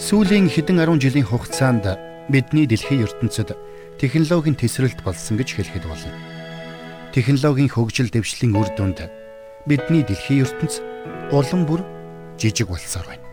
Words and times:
Сүүлийн 0.00 0.48
хэдэн 0.48 0.80
10 0.80 0.96
жилийн 0.96 1.28
хугацаанд 1.28 1.84
бидний 2.32 2.64
дэлхийн 2.64 3.04
ертөнцид 3.04 3.52
технологийн 4.00 4.56
тесрэлт 4.56 5.04
болсон 5.04 5.36
гэж 5.36 5.60
хэлэхэд 5.60 5.84
болно. 5.84 6.16
Технологийн 7.12 7.68
хөгжил 7.68 8.08
дэвшлийн 8.08 8.56
үр 8.56 8.72
дүнд 8.80 9.12
бидний 9.68 10.00
дэлхийн 10.00 10.48
ертөнц 10.48 10.80
улам 11.36 11.68
бүр 11.68 11.84
жижиг 12.40 12.72
болсоор 12.72 13.12
байна. 13.12 13.28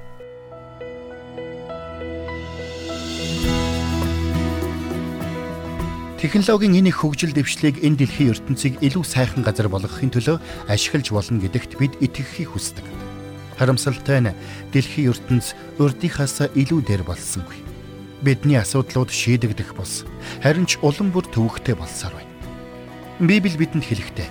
Технологийн 6.19 6.83
энэ 6.83 6.91
их 6.91 6.99
хөгжил 6.99 7.31
дэвшлийг 7.31 7.79
энэ 7.79 8.03
дэлхийн 8.03 8.35
ертөнцийг 8.35 8.83
илүү 8.83 9.07
сайхан 9.07 9.47
газар 9.47 9.71
болгохын 9.71 10.11
төлөө 10.11 10.67
ашиглаж 10.67 11.15
болно 11.15 11.39
гэдэгт 11.39 11.79
бид 11.79 11.95
итгэхийг 12.03 12.51
хүсдэг. 12.51 13.06
Харамсалтай 13.57 14.21
нь 14.21 14.35
дэлхийн 14.71 15.11
ертөнц 15.13 15.57
урдийнхаас 15.81 16.53
илүү 16.53 16.79
дээр 16.85 17.03
болсонгүй. 17.03 17.57
Бидний 18.21 18.57
асуудлууд 18.57 19.09
шийдэгдэх 19.09 19.73
бус. 19.77 20.05
Харин 20.41 20.65
ч 20.65 20.77
улам 20.81 21.09
бүр 21.13 21.25
төвөгтэй 21.29 21.73
болсоор 21.77 22.13
байна. 22.17 22.33
Библи 23.21 23.57
бидэнд 23.57 23.85
хэлэхдээ 23.85 24.29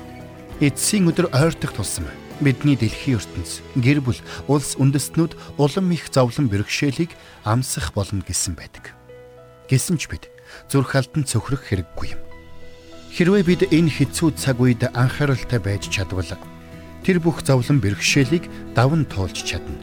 эцсийн 0.62 1.10
өдөр 1.10 1.30
ойртох 1.34 1.74
тусам 1.74 2.06
бидний 2.40 2.76
дэлхийн 2.76 3.18
ертөнц 3.18 3.64
гэр 3.80 4.00
бүл 4.04 4.20
улс 4.46 4.76
үндэстнүүд 4.76 5.56
улам 5.56 5.86
их 5.92 6.08
зовлон 6.12 6.48
бэрхшээлийг 6.52 7.10
амсах 7.44 7.96
болно 7.96 8.20
гэсэн 8.20 8.54
байдаг. 8.54 8.92
Гэсэн 9.68 9.96
ч 9.96 10.06
бид 10.06 10.28
зүрх 10.68 10.94
алдан 10.94 11.24
цөхрөх 11.24 11.72
хэрэггүй 11.72 12.14
юм. 12.14 12.20
Хэрвээ 13.16 13.42
бид 13.48 13.62
энэ 13.72 13.88
хэцүү 13.88 14.36
цаг 14.36 14.60
үед 14.60 14.84
анхааралтай 14.92 15.58
байж 15.58 15.88
чадвал 15.88 16.28
тэр 17.04 17.20
бүх 17.20 17.42
зовлон 17.42 17.80
бэрхшээлийг 17.82 18.48
даван 18.76 19.04
туулж 19.04 19.42
чадна. 19.42 19.76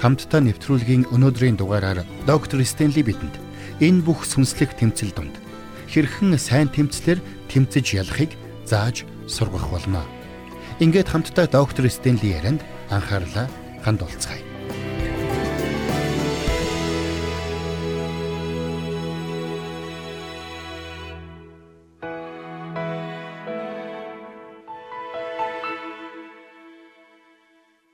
Хамтдаа 0.00 0.40
нэвтрүүлгийн 0.40 1.12
өнөөдрийн 1.12 1.60
дугаараар 1.60 2.04
доктор 2.24 2.64
Стенли 2.64 3.04
бидэнд 3.04 3.36
энэ 3.84 4.00
бүх 4.04 4.24
сүнслэг 4.24 4.76
тэмцэл 4.76 5.12
донд 5.12 5.36
хэрхэн 5.92 6.36
сайн 6.40 6.68
тэмцлэр 6.72 7.20
тэмцэж 7.52 7.86
ялахыг 8.00 8.32
зааж 8.64 9.04
сургах 9.28 9.68
болно. 9.68 10.04
Ингээд 10.80 11.08
хамтдаа 11.12 11.46
доктор 11.46 11.84
Стенли 11.92 12.32
ярианд 12.32 12.64
анхаарлаа 12.88 13.46
хандуулцгаая. 13.84 14.49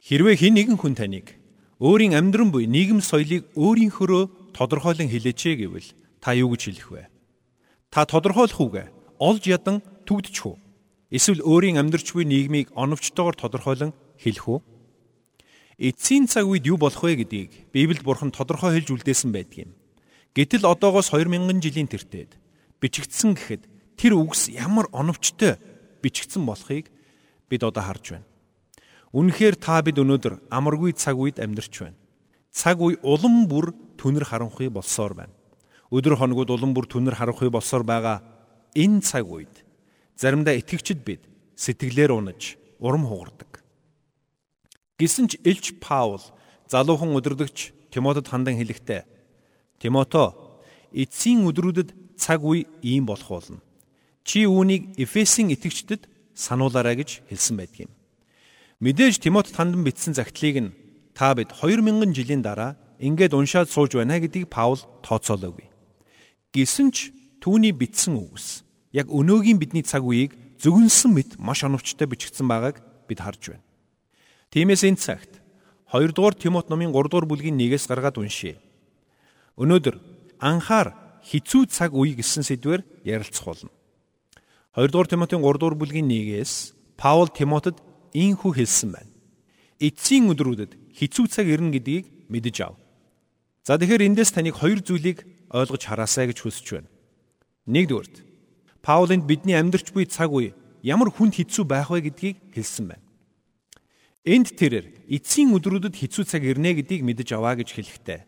Хэрвээ 0.06 0.38
хэн 0.38 0.54
нэгэн 0.54 0.78
хүн 0.78 0.94
таныг 0.94 1.34
өөрийн 1.82 2.14
амьдран 2.14 2.54
буй 2.54 2.70
нийгэм 2.70 3.02
соёлыг 3.02 3.50
өөрийнхөө 3.58 4.54
тодорхойлон 4.54 5.10
хэлээч 5.10 5.58
гэвэл 5.58 5.90
та 6.22 6.30
юу 6.30 6.54
гэж 6.54 6.62
хэлэх 6.70 6.88
вэ? 6.94 7.02
Та 7.90 8.06
тодорхойлох 8.06 8.54
үгэ 8.54 8.84
олж 9.18 9.42
ядан 9.50 9.82
түгдчих 10.06 10.46
үү? 10.46 10.56
Эсвэл 11.10 11.42
өөрийн 11.42 11.82
амьдрч 11.82 12.14
буй 12.14 12.22
нийгмийг 12.22 12.70
оновчтойгоор 12.78 13.34
тодорхойлон 13.34 13.90
хэлэх 14.22 14.46
үү? 14.46 14.58
Эцсийн 15.90 16.30
цаг 16.30 16.46
үед 16.46 16.70
юу 16.70 16.78
болох 16.78 17.02
вэ 17.02 17.26
гэдгийг 17.26 17.74
Библиэд 17.74 18.06
Бурхан 18.06 18.30
тодорхой 18.30 18.78
хэлж 18.78 18.94
үлдээсэн 18.94 19.34
байдаг 19.34 19.58
юм. 19.66 19.74
Гэтэл 20.38 20.70
одоогоос 20.70 21.10
2000 21.10 21.58
жилийн 21.58 21.90
тэртет 21.90 22.38
бичигдсэн 22.78 23.34
гэхэд 23.34 23.62
тэр 23.98 24.14
үгс 24.14 24.54
ямар 24.54 24.86
оновчтой 24.94 25.58
бичигдсэн 25.98 26.46
болохыг 26.46 26.94
бид 27.50 27.66
одоо 27.66 27.82
харж 27.82 28.14
байна. 28.14 28.35
Үнэхээр 29.14 29.56
та 29.60 29.82
бид 29.82 30.00
өнөөдөр 30.02 30.50
амаргүй 30.50 30.96
цаг 30.96 31.18
үед 31.18 31.38
амьдарч 31.38 31.74
байна. 31.82 31.98
Цаг 32.50 32.80
үе 32.82 32.98
улам 33.02 33.46
бүр 33.46 33.70
түнэр 34.00 34.26
харанхуй 34.26 34.72
болсоор 34.72 35.14
байна. 35.14 35.34
Өдөр 35.92 36.18
хоногуд 36.18 36.50
улам 36.50 36.74
бүр 36.74 36.90
түнэр 36.90 37.14
харанхуй 37.14 37.50
болсоор 37.50 37.86
байгаа 37.86 38.24
энэ 38.74 39.04
цаг 39.06 39.28
үед 39.30 39.62
заримдаа 40.18 40.58
итгэгчд 40.58 41.00
бид 41.06 41.22
сэтгэлээр 41.54 42.12
унаж 42.12 42.58
урам 42.82 43.06
хугардаг. 43.06 43.62
Гэсэн 44.98 45.28
ч 45.30 45.38
Илч 45.44 45.78
Паул 45.80 46.20
залуухан 46.68 47.12
өдрлөгч 47.14 47.72
Тимотед 47.92 48.28
хандан 48.28 48.56
хэлэхдээ 48.58 49.04
Тимото 49.80 50.34
эцсийн 50.92 51.44
өдрүүдэд 51.48 52.16
цаг 52.16 52.44
үе 52.44 52.66
ийм 52.82 53.06
болох 53.06 53.28
болно. 53.28 53.60
Чи 54.24 54.44
үүнийг 54.48 54.96
Эфесийн 54.98 55.52
итгэгчдэд 55.52 56.08
сануулаарай 56.34 56.96
гэж 56.96 57.24
хэлсэн 57.28 57.56
байдаг 57.56 57.80
юм. 57.86 57.92
Мэдээж 58.80 59.24
Тимот 59.24 59.48
тандан 59.56 59.84
бичсэн 59.88 60.12
загтлыг 60.12 60.56
нь 60.60 60.74
та 61.16 61.32
бид 61.32 61.48
2000 61.48 62.12
жилийн 62.12 62.44
дараа 62.44 62.76
ингээд 63.00 63.32
уншаад 63.32 63.72
сууж 63.72 63.96
байна 63.96 64.20
гэдгийг 64.20 64.52
Паул 64.52 64.76
тооцоолоогүй. 65.00 65.64
Гэсэн 66.52 66.92
ч 66.92 67.08
түүний 67.40 67.72
бичсэн 67.72 68.20
үгс 68.20 68.68
яг 68.92 69.08
өнөөгийн 69.08 69.56
бидний 69.56 69.80
цаг 69.80 70.04
үеийг 70.04 70.36
зөвгөнсөн 70.60 71.08
мэт 71.08 71.30
маш 71.40 71.64
оновчтой 71.64 72.04
бичигдсэн 72.04 72.44
байгааг 72.44 72.84
бид 73.08 73.24
харж 73.24 73.56
байна. 73.56 73.64
Тиймээс 74.52 74.84
энэ 74.84 75.00
цагт 75.00 75.40
2 75.88 76.12
дугаар 76.12 76.36
Тимот 76.36 76.68
номын 76.68 76.92
3 76.92 77.08
дугаар 77.08 77.24
бүлгийн 77.24 77.56
1-ээс 77.56 77.88
гаргаад 77.88 78.20
уншъя. 78.20 78.60
Өнөөдөр 79.56 79.96
анхаар 80.36 80.92
хизүү 81.24 81.64
цаг 81.72 81.96
үе 81.96 82.12
гэсэн 82.12 82.44
сэдвээр 82.44 82.84
ярилцах 83.08 83.48
болно. 83.48 83.72
2 84.76 84.92
дугаар 84.92 85.08
Тимотийн 85.08 85.40
3 85.40 85.56
дугаар 85.56 85.80
бүлгийн 85.80 86.12
1-ээс 86.12 86.76
Паул 87.00 87.32
Тимотед 87.32 87.80
ийхүү 88.16 88.52
хэлсэн 88.56 88.90
байна. 88.96 89.12
Эцсийн 89.76 90.32
өдрүүдэд 90.32 90.72
хизүү 90.96 91.26
цаг 91.28 91.46
ирнэ 91.52 91.76
гэдгийг 91.76 92.04
мэдэж 92.32 92.56
ав. 92.64 92.80
За 93.60 93.76
тэгэхээр 93.76 94.08
эндээс 94.08 94.32
таныг 94.32 94.56
хоёр 94.56 94.80
зүйлийг 94.80 95.28
ойлгож 95.52 95.82
хараасай 95.84 96.32
гэж 96.32 96.38
хүсэж 96.40 96.66
байна. 96.80 96.90
Нэгдүгürt 97.68 98.24
Паулынд 98.80 99.26
бидний 99.26 99.58
амьдрч 99.58 99.92
буй 99.92 100.06
цаг 100.06 100.32
үе 100.32 100.54
ямар 100.80 101.10
хүнд 101.10 101.36
хэцүү 101.36 101.64
байх 101.66 101.90
вэ 101.90 102.08
гэдгийг 102.08 102.36
хэлсэн 102.54 102.94
байна. 102.94 103.04
Энд 104.24 104.54
тэрээр 104.54 105.10
эцсийн 105.10 105.52
өдрүүдэд 105.52 105.98
хэцүү 105.98 106.24
цаг 106.24 106.46
ирнэ 106.46 106.78
гэдгийг 106.78 107.02
мэдэж 107.02 107.34
аваа 107.36 107.58
гэж 107.58 107.74
хэлэхдээ 107.74 108.20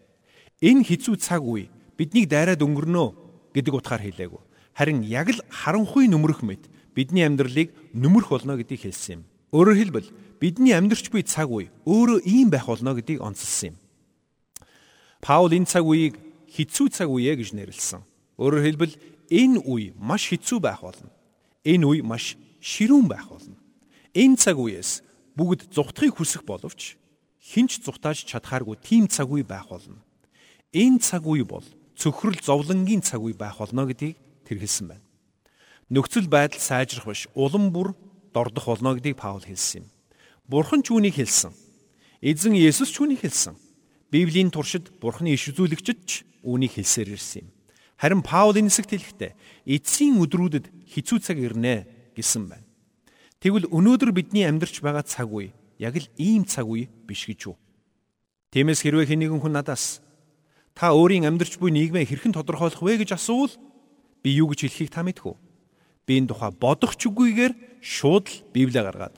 энэ 0.69 0.83
хэцүү 0.85 1.17
цаг 1.23 1.47
үе 1.47 1.71
биднийг 1.95 2.27
дайраад 2.27 2.61
өнгөрнө 2.61 3.55
гэдэг 3.55 3.75
утгаар 3.79 4.03
хэлээгүй. 4.03 4.43
Харин 4.75 5.07
яг 5.07 5.31
л 5.31 5.41
харанхуй 5.47 6.11
нөмрөх 6.11 6.43
мэт 6.43 6.67
бидний 6.95 7.23
амьдралыг 7.23 7.71
нөмрөх 7.95 8.35
болно 8.35 8.59
гэдгийг 8.59 8.91
хэлсэн 8.91 9.23
юм. 9.23 9.25
Өөрөөр 9.53 9.79
хэлбэл 9.81 10.09
бидний 10.41 10.77
амьдрч 10.77 11.09
буй 11.09 11.25
цаг 11.25 11.49
үе 11.49 11.73
өөрөө 11.89 12.29
ийм 12.29 12.53
байх 12.53 12.69
болно 12.69 12.93
гэдгийг 12.93 13.25
онцлсан 13.25 13.73
юм. 13.73 13.77
Паул 15.25 15.53
энэ 15.57 15.65
цаг 15.65 15.89
үеийг 15.89 16.21
хэцүү 16.53 16.89
цаг 16.93 17.09
үе 17.09 17.33
гэж 17.33 17.57
нэрлсэн. 17.57 18.05
Өөрөөр 18.37 18.65
хэлбэл 18.69 18.95
энэ 19.33 19.65
үе 19.65 19.97
маш 19.97 20.29
хэцүү 20.29 20.61
байх 20.61 20.85
болно. 20.85 21.09
Энэ 21.65 21.85
үе 21.89 22.01
маш 22.05 22.37
ширүүн 22.61 23.09
байх 23.09 23.29
болно. 23.33 23.57
Энэ 24.13 24.37
цаг 24.37 24.61
үеэс 24.61 25.01
бүгд 25.33 25.73
зүхтахыг 25.73 26.21
хүсэх 26.21 26.45
боловч 26.45 27.01
хинч 27.41 27.81
зүхтааж 27.81 28.29
чадхааргүй 28.29 28.77
тийм 28.85 29.09
цаг 29.09 29.33
үе 29.33 29.43
байх 29.43 29.73
болно. 29.73 30.05
Энэ 30.77 31.01
цаг 31.01 31.25
үе 31.25 31.45
бол 31.49 31.65
цөхрөл 31.97 32.37
зовлонгийн 32.37 33.01
цаг 33.01 33.25
үе 33.25 33.33
байх 33.33 33.57
болно 33.57 33.89
гэдгийг 33.89 34.17
тэр 34.45 34.61
хэлсэн 34.61 34.93
байна. 34.93 35.05
Нөхцөл 35.89 36.29
байдал 36.29 36.61
сайжрах 36.61 37.09
биш 37.09 37.25
улам 37.33 37.73
бүр 37.73 37.97
дордох 38.39 38.67
болно 38.71 38.95
гэдгийг 38.95 39.19
Паул 39.19 39.43
хэлсэн 39.43 39.83
юм. 39.83 39.91
Бурхан 40.47 40.87
ч 40.87 40.95
үүнийг 40.95 41.19
хэлсэн. 41.19 41.51
Эзэн 42.23 42.55
Есүс 42.55 42.95
ч 42.95 43.03
үүнийг 43.03 43.27
хэлсэн. 43.27 43.59
Библийн 44.15 44.55
туршид 44.55 44.95
Бурханы 45.03 45.35
иш 45.35 45.51
үзүүлэгчд 45.51 45.99
ч 46.07 46.23
үүнийг 46.47 46.79
хэлсээр 46.79 47.19
ирсэн 47.19 47.45
юм. 47.45 47.51
Харин 47.99 48.23
Паул 48.23 48.55
энэ 48.55 48.71
хэсэгт 48.71 48.95
хэлэхдээ 48.95 49.33
эцсийн 49.67 50.23
өдрүүдэд 50.23 50.71
хизүү 50.87 51.19
цаг 51.19 51.37
ирнэ 51.43 52.15
гэсэн 52.15 52.47
байна. 52.47 52.67
Тэгвэл 53.43 53.69
өнөөдөр 53.75 54.15
бидний 54.15 54.47
амьдарч 54.47 54.79
байгаа 54.79 55.03
цаг 55.03 55.29
үе 55.29 55.51
яг 55.83 55.99
л 55.99 56.07
ийм 56.15 56.47
цаг 56.47 56.71
үе 56.71 56.87
биш 57.05 57.27
гэж 57.27 57.51
юу? 57.51 57.57
Тиймээс 58.55 58.87
хэрвээ 58.87 59.13
хэн 59.13 59.21
нэгэн 59.27 59.43
хүн 59.43 59.53
надаас 59.53 60.01
та 60.79 60.95
өөрийн 60.95 61.27
амьдарч 61.27 61.59
буй 61.59 61.75
нийгмээ 61.75 62.07
хэрхэн 62.07 62.33
тодорхойлох 62.33 62.83
вэ 62.83 63.03
гэж 63.03 63.19
асуувал 63.19 63.55
би 64.23 64.31
юу 64.39 64.51
гэж 64.55 64.67
хэлхийг 64.71 64.91
та 64.95 65.03
мэдэх 65.03 65.27
үү? 65.27 65.37
Би 66.09 66.17
энэ 66.17 66.33
тухай 66.33 66.49
бодох 66.57 66.97
ч 66.97 67.13
үгүйгээр 67.13 67.85
шууд 67.85 68.27
л 68.33 68.37
Библийг 68.57 68.81
гаргаад 68.81 69.15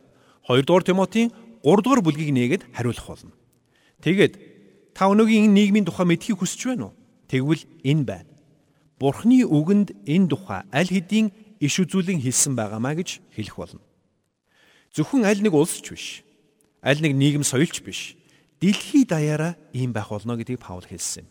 2 0.50 0.66
дугаар 0.66 0.82
Тимотийн 0.82 1.30
3 1.62 1.86
дугаар 1.86 2.02
бүлгийг 2.02 2.34
нээгээд 2.34 2.66
хариулах 2.74 3.06
болно. 3.06 3.30
Тэгээд 4.02 4.34
та 4.90 5.06
өнөөгийн 5.06 5.46
энэ 5.46 5.54
нийгмийн 5.54 5.86
тухай 5.86 6.02
мэдхийг 6.10 6.42
хүсэж 6.42 6.74
байна 6.74 6.90
уу? 6.90 6.98
Тэгвэл 7.30 7.62
энэ 7.86 8.02
байна. 8.02 8.30
Бурхны 8.98 9.46
үгэнд 9.46 9.94
энэ 10.02 10.26
тухай 10.26 10.66
аль 10.74 10.90
хэдийн 10.90 11.30
иш 11.62 11.78
үзүүлэн 11.78 12.18
хэлсэн 12.18 12.58
байгаамаа 12.58 12.98
гэж 12.98 13.22
хэлэх 13.38 13.54
болно. 13.54 13.84
Зөвхөн 14.90 15.22
аль 15.30 15.38
нэг 15.38 15.54
улс 15.54 15.78
ч 15.78 15.94
биш. 15.94 16.06
Аль 16.82 16.98
нэг 16.98 17.14
нийгэм 17.14 17.46
соёлч 17.46 17.86
биш. 17.86 18.18
Дэлхий 18.58 19.06
даяараа 19.06 19.54
ийм 19.70 19.94
байх 19.94 20.10
болно 20.10 20.34
гэдгийг 20.34 20.58
Паул 20.58 20.82
хэлсэн. 20.82 21.30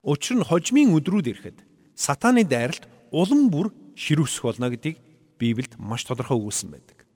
Учир 0.00 0.40
нь 0.40 0.48
хожмын 0.48 0.96
өдрүүд 0.96 1.28
ирэхэд 1.28 1.58
сатааны 1.92 2.48
дайралт 2.48 2.88
улам 3.12 3.52
бүр 3.52 3.68
ширүүсэх 3.94 4.42
болно 4.44 4.70
гэдгийг 4.70 4.98
Библиэд 5.38 5.78
маш 5.78 6.04
тодорхой 6.06 6.38
өгүүлсэн 6.38 6.70
байдаг. 6.70 7.06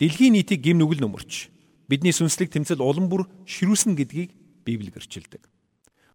Дэлхийн 0.00 0.36
нийтийг 0.36 0.64
гим 0.64 0.80
нүгэл 0.80 1.04
нөмөрч 1.04 1.52
бидний 1.90 2.14
сүнслэг 2.14 2.48
тэмцэл 2.54 2.80
улам 2.80 3.10
бүр 3.10 3.28
ширүүсэн 3.44 3.98
гэдгийг 3.98 4.30
Библи 4.64 4.94
гэрчилдэг. 4.94 5.42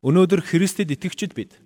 Өнөөдөр 0.06 0.42
Христэд 0.42 0.94
итгэгчид 0.94 1.36
бид 1.36 1.57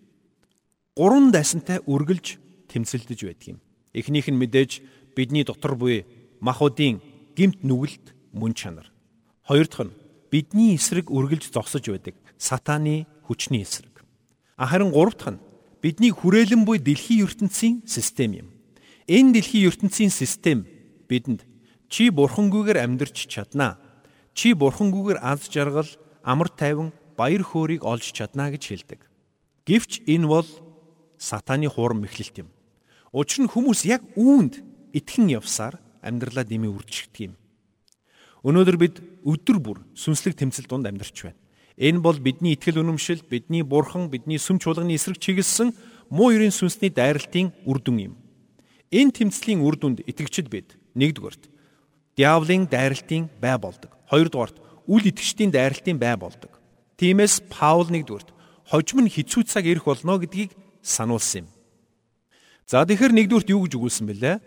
гурван 0.96 1.32
дайсантай 1.32 1.84
үргэлж 1.86 2.40
тэмцэлдэж 2.72 3.20
байдаг 3.24 3.48
юм. 3.56 3.60
Эхнийх 3.94 4.28
нь 4.32 4.40
мэдээж 4.40 4.82
бидний 5.16 5.44
дотор 5.44 5.76
буй 5.76 6.04
махуудын 6.40 7.04
гимт 7.36 7.64
нүгэлт 7.64 8.16
мөн 8.34 8.58
чанар. 8.58 8.92
Хоёр 9.44 9.68
дахь 9.68 9.88
нь 9.88 9.98
бидний 10.32 10.76
эсрэг 10.76 11.12
үргэлж 11.12 11.52
зогсож 11.52 11.86
байдаг 11.88 12.16
сатааны 12.38 13.08
хүчний 13.28 13.62
эсрэг. 13.62 14.04
Харин 14.58 14.92
гурав 14.92 15.16
дахь 15.16 15.36
нь 15.36 15.44
бидний 15.82 16.12
хүрээлэн 16.12 16.66
буй 16.68 16.80
дэлхийн 16.80 17.24
ертөнцийн 17.24 17.84
систем 17.88 18.32
юм. 18.36 18.48
Энэ 19.08 19.40
дэлхийн 19.40 19.72
ертөнцийн 19.72 20.12
систем 20.12 20.68
бидэнд 21.08 21.48
чи 21.90 22.12
бурхангүйгээр 22.12 22.84
амьдрч 22.84 23.28
чаднаа. 23.32 23.80
Чи 24.36 24.54
бурхангүйгээр 24.54 25.20
аз 25.24 25.50
жаргал, 25.50 25.90
амар 26.24 26.50
тайван, 26.52 26.94
баяр 27.18 27.44
хөөргийг 27.44 27.84
олж 27.84 28.14
чаднаа 28.14 28.54
гэж 28.54 28.64
хэлдэг. 28.70 29.02
Гэвч 29.66 30.06
энэ 30.06 30.28
бол 30.28 30.48
сатааны 31.18 31.68
хуурам 31.68 32.06
мэхлэлт 32.06 32.46
юм. 32.46 32.50
Учир 33.12 33.44
нь 33.44 33.52
хүмүүс 33.52 33.90
яг 33.90 34.06
үүнд 34.16 34.62
итгэн 34.94 35.34
явсаар 35.34 35.82
амьдралаа 36.06 36.46
дэмий 36.46 36.70
үржигдэг 36.70 37.34
юм. 37.34 37.36
Өнөөдөр 38.46 38.78
бид 38.80 38.96
өдөр 39.26 39.58
бүр 39.60 39.78
сүнслэг 39.98 40.38
тэмцэл 40.40 40.70
донд 40.70 40.88
амьдарч 40.88 41.28
байна. 41.28 41.40
Энэ 41.80 42.04
бол 42.04 42.20
бидний 42.20 42.60
итгэл 42.60 42.84
үнэмшил, 42.84 43.24
бидний 43.24 43.64
бурхан, 43.64 44.12
бидний 44.12 44.36
сүм 44.36 44.60
чуулганы 44.60 45.00
эсрэг 45.00 45.16
чиглэсэн 45.16 45.72
муу 46.12 46.36
ерийн 46.36 46.52
сүнсний 46.52 46.92
дайралтын 46.92 47.56
үр 47.64 47.80
дүн 47.80 48.12
юм. 48.12 48.14
Энэ 48.92 49.16
тэмцлийн 49.16 49.64
үр 49.64 49.80
дүнд 49.80 50.04
итгэгчид 50.04 50.52
бид 50.52 50.76
нэгдүгээрт 51.00 51.48
диавлын 52.20 52.68
дайралтын 52.68 53.32
бай 53.40 53.56
болдог. 53.56 53.96
Хоёрдугаарт 54.12 54.60
үл 54.92 55.08
итгэжтийн 55.08 55.56
дайралтын 55.56 55.96
бай 55.96 56.20
болдог. 56.20 56.52
Тиймээс 57.00 57.48
Паул 57.48 57.88
нэгдүгээрт 57.88 58.36
хожим 58.68 59.08
нь 59.08 59.14
хэцүү 59.14 59.48
цаг 59.48 59.64
ирэх 59.64 59.88
болно 59.88 60.20
гэдгийг 60.20 60.52
сануулсан 60.84 61.46
юм. 61.46 61.48
За 62.68 62.84
тэгэхээр 62.84 63.16
нэгдүгээрт 63.16 63.50
юу 63.56 63.64
гэж 63.64 63.74
өгүүлсэн 63.80 64.06
бэлээ? 64.12 64.38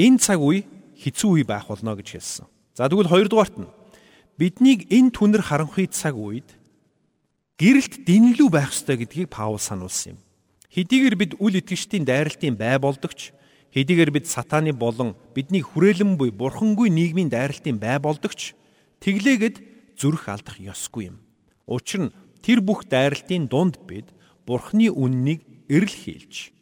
Энэ 0.00 0.16
цаг 0.16 0.40
үе 0.40 0.64
хэцүү 0.96 1.30
үе 1.36 1.44
байх 1.44 1.68
болно 1.68 1.92
гэж 1.92 2.08
хэлсэн. 2.16 2.48
За 2.72 2.88
тэгвэл 2.88 3.12
хоёрдугаарт 3.12 3.56
нь 3.60 3.68
биднийг 4.38 4.86
энэ 4.88 5.10
түнэр 5.10 5.42
харанхуй 5.42 5.90
цаг 5.90 6.14
үед 6.14 6.54
гэрэлт 7.58 8.06
дэнлүү 8.06 8.48
байх 8.54 8.70
ёстой 8.70 9.02
гэдгийг 9.02 9.34
Паул 9.34 9.58
сануулсан 9.58 10.14
юм. 10.14 10.18
Хэдийгээр 10.70 11.16
бид 11.18 11.32
үл 11.42 11.58
итгэжтийн 11.58 12.06
дайралтын 12.06 12.54
бай 12.54 12.78
болдогч 12.78 13.34
Хэдийгээр 13.74 14.10
бид 14.10 14.26
сатааны 14.30 14.72
болон 14.72 15.12
бидний 15.34 15.60
хүрээлэн 15.60 16.16
буй 16.16 16.32
бурхангүй 16.32 16.88
нийгмийн 16.88 17.28
дайралтын 17.28 17.76
бай 17.76 18.00
болдогч 18.00 18.56
тэглээгэд 19.04 19.60
зүрх 19.98 20.30
алдах 20.32 20.56
ёсгүй 20.56 21.12
юм. 21.12 21.20
Учир 21.68 22.08
нь 22.08 22.14
тэр 22.40 22.64
бүх 22.64 22.88
дайралтын 22.88 23.44
дунд 23.44 23.76
бид 23.84 24.08
бурхны 24.48 24.88
үннийг 24.88 25.44
эрэл 25.68 25.92
хийлж 25.92 26.54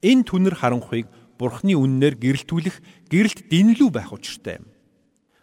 энэ 0.00 0.24
түнэр 0.24 0.56
харанхуйг 0.56 1.04
бурхны 1.36 1.76
үннээр 1.76 2.16
гэрэлтүүлэх 2.16 2.80
гэрэлт 3.12 3.52
дэнлүү 3.52 3.88
байх 3.92 4.16
учиртай 4.16 4.64
юм. 4.64 4.66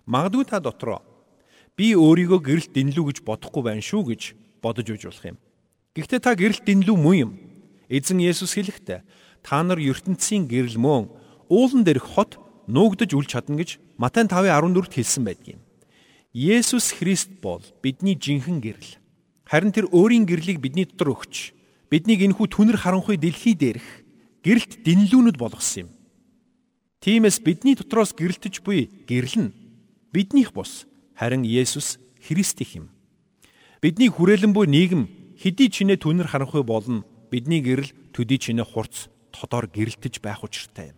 Магадгүй 0.09 0.45
та 0.49 0.57
дотроо 0.57 1.05
би 1.81 1.97
өөрийгөө 1.97 2.45
гэрэлт 2.45 2.77
дэнлүү 2.77 3.05
гэж 3.09 3.17
бодохгүй 3.25 3.65
байна 3.65 3.81
шүү 3.81 4.13
гэж 4.13 4.21
бодож 4.61 4.85
үж 4.85 5.01
болох 5.09 5.25
юм. 5.33 5.37
Гэхдээ 5.97 6.21
та 6.21 6.37
гэрэлт 6.37 6.61
дэнлүү 6.61 6.93
муу 6.93 7.17
юм. 7.17 7.31
Эзэн 7.89 8.21
Есүс 8.21 8.53
хэлэхдээ 8.53 9.01
та 9.41 9.57
нар 9.65 9.81
ертөнцийн 9.81 10.45
гэрэл 10.45 10.77
мөн 10.77 11.09
уулан 11.49 11.81
дээрх 11.81 12.05
хот 12.05 12.37
нуугдж 12.69 13.17
үл 13.17 13.25
чадна 13.25 13.57
гэж 13.57 13.81
Матай 13.97 14.29
5:14-т 14.29 14.93
хэлсэн 14.93 15.25
байдгийг. 15.25 15.57
Есүс 16.37 16.93
Христ 16.93 17.41
бол 17.41 17.65
бидний 17.81 18.13
жинхэнэ 18.13 18.61
гэрэл. 18.61 19.01
Харин 19.49 19.73
тэр 19.73 19.89
өөрийн 19.89 20.29
гэрлийг 20.29 20.61
бидний 20.61 20.85
дотор 20.85 21.17
өгч 21.17 21.57
биднийг 21.89 22.21
энхүү 22.29 22.45
түнэр 22.45 22.77
харанхуй 22.77 23.17
дэлхий 23.17 23.57
дээрх 23.57 24.05
гэрэлт 24.45 24.85
дэнлүүнүүд 24.85 25.37
болгосон 25.41 25.89
юм. 25.89 25.89
Тиймээс 27.01 27.41
бидний 27.41 27.73
дотроос 27.73 28.13
гэрэлтэж 28.13 28.61
буй 28.61 28.85
гэрэл 29.09 29.49
нь 29.49 29.55
биднийх 30.13 30.53
бус 30.53 30.85
харин 31.21 31.45
Есүс 31.45 32.01
Христ 32.17 32.57
юм. 32.73 32.89
Бидний 33.77 34.09
хүрээлэн 34.09 34.57
буй 34.57 34.65
нийгэм 34.65 35.37
хэдий 35.37 35.69
чинээ 35.69 36.01
түнэр 36.01 36.25
харанхуй 36.25 36.65
болно 36.65 37.05
бидний 37.29 37.61
гэрэл 37.61 37.93
төдий 38.09 38.41
чинээ 38.41 38.65
хурц 38.65 39.05
тодор 39.29 39.69
гэрэлтэж 39.69 40.17
байх 40.17 40.41
учиртай 40.41 40.97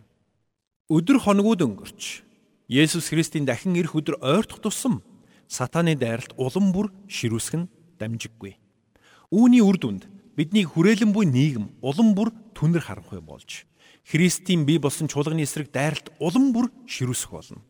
Өдөр 0.88 1.20
хоногуд 1.20 1.60
өнгөрч 1.60 2.24
Есүс 2.72 3.12
Христийн 3.12 3.44
дахин 3.44 3.76
ирэх 3.76 3.92
өдөр 3.92 4.16
ойртох 4.24 4.64
тусам 4.64 5.04
сатааны 5.44 5.92
дайралт 5.92 6.32
улам 6.40 6.72
бүр 6.72 6.88
ширүүсэх 7.04 7.60
нь 7.60 7.68
дамжиггүй. 8.00 8.56
Үүний 9.28 9.60
үр 9.60 9.76
дүнд 9.76 10.08
бидний 10.40 10.64
хүрээлэн 10.64 11.12
буй 11.12 11.28
нийгэм 11.28 11.84
улам 11.84 12.16
бүр 12.16 12.32
түнэр 12.56 12.80
харанхуй 12.80 13.20
болж 13.20 13.68
Христийн 14.08 14.64
бие 14.64 14.80
болсон 14.80 15.04
чуулганы 15.04 15.44
эсрэг 15.44 15.68
дайралт 15.68 16.16
улам 16.16 16.56
бүр 16.56 16.72
ширүүсэх 16.88 17.28
болно. 17.28 17.60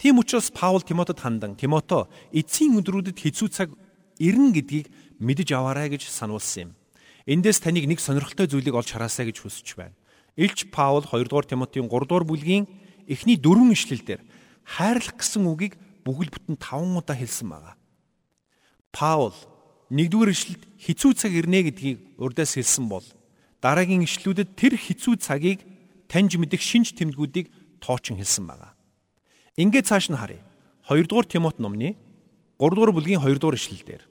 Тийм 0.00 0.18
учраас 0.18 0.50
Паул 0.50 0.80
Тимотед 0.80 1.20
хандан 1.20 1.56
Тимото 1.60 2.08
эцсийн 2.32 2.72
өдрүүдэд 2.80 3.20
хэцүү 3.20 3.48
цаг 3.52 3.68
ирнэ 4.16 4.56
гэдгийг 4.56 4.88
мэдэж 5.20 5.52
аваарай 5.52 5.92
гэж 5.92 6.08
сануулсан 6.08 6.72
юм. 6.72 6.80
Эндээс 7.28 7.60
таныг 7.60 7.84
нэг 7.84 8.00
сонирхолтой 8.00 8.48
зүйлийг 8.48 8.80
олж 8.80 8.96
хараасаа 8.96 9.28
гэж 9.28 9.44
хүсэж 9.44 9.76
байна. 9.76 9.92
Илч 10.40 10.72
Паул 10.72 11.04
2 11.04 11.28
дугаар 11.28 11.44
Тимотийн 11.44 11.84
3 11.84 12.08
дугаар 12.08 12.24
бүлгийн 12.24 12.64
эхний 13.12 13.36
дөрвөн 13.36 13.76
ишлэлдэр 13.76 14.24
хайрлах 14.64 15.20
гэсэн 15.20 15.44
үгийг 15.44 15.76
бүгд 16.00 16.32
бүтэн 16.32 16.56
5 16.56 16.96
удаа 16.96 17.16
хэлсэн 17.20 17.48
байгаа. 17.52 17.76
Паул 18.96 19.36
1-р 19.92 20.32
ишлэлд 20.32 20.64
хизүү 20.80 21.12
цаг 21.12 21.36
ирнэ 21.36 21.68
гэдгийг 21.68 22.16
урдаас 22.16 22.56
хэлсэн 22.56 22.88
бол 22.88 23.04
дараагийн 23.60 24.08
ишлэлүүдэд 24.08 24.56
тэр 24.56 24.80
хизүү 24.80 25.20
цагийг 25.20 25.60
таньж 26.08 26.40
мэдэх 26.40 26.64
шинж 26.64 26.96
тэмдгүүдийг 26.96 27.52
тоочин 27.84 28.16
хэлсэн 28.16 28.48
байгаа. 28.48 28.69
Ингээд 29.56 29.86
цааш 29.86 30.10
нь 30.10 30.18
харъя. 30.18 30.42
2 30.86 31.06
дугаар 31.06 31.26
Тимот 31.26 31.58
номны 31.58 31.96
3 32.58 32.74
дугаар 32.74 32.92
бүлгийн 32.92 33.22
2 33.22 33.38
дугаар 33.38 33.56
ишлэлдэр. 33.56 34.02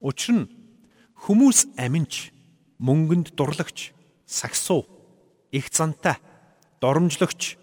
Учир 0.00 0.34
нь 0.34 0.50
хүмүүс 1.26 1.76
аминч, 1.76 2.32
мөнгөнд 2.78 3.36
дурлагч, 3.36 3.92
сагсуу 4.24 4.86
их 5.52 5.68
зантай, 5.72 6.16
доромжлогч, 6.80 7.58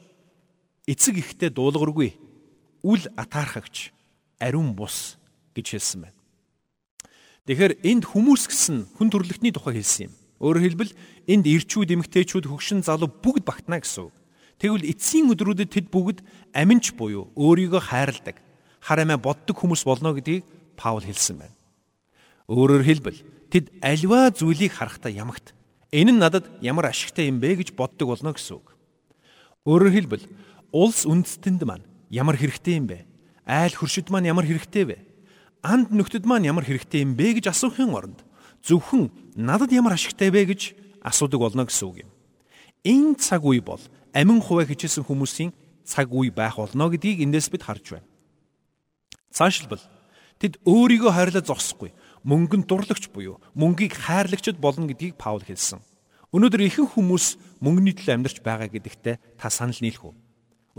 эцэг 0.86 1.18
ихтэй 1.18 1.50
дуулгаргүй, 1.50 2.14
үл 2.84 3.04
атаархагч, 3.16 3.92
ариун 4.40 4.76
бус 4.76 5.18
гэж 5.56 5.74
хэлсэн 5.74 6.02
байна. 6.06 6.18
Тэгэхээр 7.48 7.80
энд 7.88 8.04
хүмүүс 8.04 8.44
гэсэн 8.52 8.78
хүн 9.00 9.08
төрлөختний 9.08 9.56
тухай 9.56 9.80
хэлсэн 9.80 10.12
юм. 10.12 10.14
Өөрөөр 10.44 10.66
хэлбэл 10.68 10.94
энд 11.32 11.46
ирчүүд, 11.48 11.96
эмэгтэйчүүд, 11.96 12.46
хөгшин 12.46 12.84
залуу 12.84 13.10
бүгд 13.10 13.48
багтана 13.48 13.80
гэсэн 13.80 14.12
үг. 14.12 14.17
Тэгвэл 14.58 14.90
эцсийн 14.90 15.30
өдрүүдэд 15.34 15.70
тэд 15.70 15.88
бүгд 15.94 16.26
аминч 16.54 16.98
буюу 16.98 17.30
өөрийгөө 17.38 17.82
хайрладаг, 17.82 18.38
хар 18.82 19.00
амиа 19.06 19.22
боддог 19.22 19.54
хүмүүс 19.58 19.86
болно 19.86 20.14
гэдгийг 20.18 20.46
Паул 20.78 21.06
хэлсэн 21.06 21.38
байна. 21.38 21.56
Өөрөөр 22.50 22.84
хэлбэл 22.86 23.22
тэд 23.54 23.70
альва 23.82 24.34
зүйлийг 24.34 24.74
харахтаа 24.74 25.14
ямагт 25.14 25.58
Энэ 25.92 26.12
нь 26.12 26.20
надад 26.20 26.52
ямар 26.60 26.92
ашигтай 26.92 27.32
юм 27.32 27.40
бэ 27.40 27.64
гэж 27.64 27.72
боддог 27.72 28.12
болно 28.12 28.36
гэсэн 28.36 28.60
үг. 28.60 28.76
Өөрөөр 29.64 29.94
хэлбэл 29.96 30.26
улс 30.76 31.08
үндэстэнд 31.08 31.64
маань 31.64 31.88
ямар 32.12 32.36
хэрэгтэй 32.36 32.76
юм 32.76 32.92
бэ? 32.92 33.08
Айл 33.48 33.72
хөршид 33.72 34.12
маань 34.12 34.28
ямар 34.28 34.44
хэрэгтэй 34.44 34.84
вэ? 34.84 34.98
Анд 35.64 35.96
нөхдөд 35.96 36.28
маань 36.28 36.44
ямар 36.44 36.68
хэрэгтэй 36.68 37.08
юм 37.08 37.16
бэ 37.16 37.40
гэж 37.40 37.56
асуухын 37.56 37.96
оронд 37.96 38.20
зөвхөн 38.68 39.08
надад 39.40 39.72
ямар 39.72 39.96
ашигтай 39.96 40.28
вэ 40.28 40.52
гэж 40.52 40.76
асуудаг 41.08 41.40
болно 41.40 41.64
гэсэн 41.64 41.88
үг 41.88 42.04
юм. 42.04 42.12
Энэ 42.84 43.16
цаг 43.16 43.48
үе 43.48 43.64
бол 43.64 43.80
амин 44.18 44.42
хуваа 44.42 44.66
хичээсэн 44.66 45.06
хүмүүсийн 45.06 45.54
цаг 45.86 46.10
үе 46.10 46.34
байх 46.34 46.58
болно 46.58 46.90
гэдгийг 46.90 47.22
эндээс 47.22 47.54
бид 47.54 47.70
харж 47.70 48.02
байна. 48.02 48.10
Цаашлбал 49.30 49.84
тэд 50.42 50.58
өөрийгөө 50.66 51.12
хайрлаж 51.14 51.46
зогсохгүй 51.46 51.94
мөнгөнд 52.26 52.66
дурлагч 52.66 53.14
буюу 53.14 53.38
мөнгийг 53.54 53.94
хайрлагчд 53.94 54.58
болно 54.58 54.90
гэдгийг 54.90 55.22
Паул 55.22 55.46
хэлсэн. 55.46 55.86
Өнөөдөр 56.34 56.66
ихэнх 56.66 56.98
хүмүүс 56.98 57.62
мөнгөний 57.62 57.94
төлөө 57.94 58.14
амьдарч 58.18 58.38
байгаа 58.42 58.68
гэдэгтээ 58.74 59.38
та 59.38 59.48
санал 59.54 59.78
нийлэх 59.78 60.10
үү? 60.10 60.14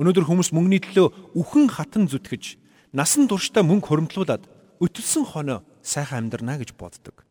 Өнөөдөр 0.02 0.26
хүмүүс 0.26 0.50
мөнгөний 0.52 0.82
төлөө 0.82 1.38
үхэн 1.38 1.72
хатан 1.72 2.10
зүтгэж, 2.10 2.58
насан 2.92 3.30
туршдаа 3.30 3.64
мөнгө 3.64 3.86
хуримтлуулад 3.88 4.44
өтөлсөн 4.82 5.24
хоноо 5.24 5.64
сайхан 5.80 6.28
амьдрнаа 6.28 6.60
гэж 6.60 6.76
боддог. 6.76 7.24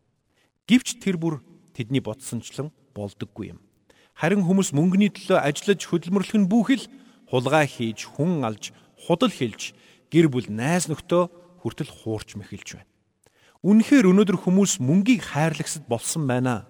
Гэвч 0.65 0.97
тэр 1.03 1.21
бүр 1.21 1.45
тэдний 1.77 2.01
бодсончлон 2.01 2.73
болдоггүй 2.97 3.53
юм. 3.53 3.66
Харин 4.17 4.41
хүмүүс 4.41 4.74
мөнгөний 4.74 5.13
төлөө 5.13 5.38
ажиллаж 5.45 5.86
хөдөлмөрлөх 5.86 6.38
нь 6.41 6.50
бүхэл 6.50 6.89
хулгай 7.29 7.69
хийж, 7.69 8.09
хүн 8.17 8.41
алж, 8.50 8.74
худал 8.97 9.29
хэлж, 9.29 9.77
гэр 10.09 10.25
бүл 10.33 10.50
найз 10.50 10.89
нөхдөө 10.89 11.29
хүртэл 11.62 11.91
хуурч 11.93 12.33
мэхэлж 12.33 12.81
байна. 12.81 12.89
Үнэхээр 13.62 14.09
өнөөдөр 14.09 14.41
хүмүүс 14.41 14.81
мөнгийг 14.81 15.21
хайрлагсад 15.21 15.86
болсон 15.86 16.25
байна. 16.25 16.65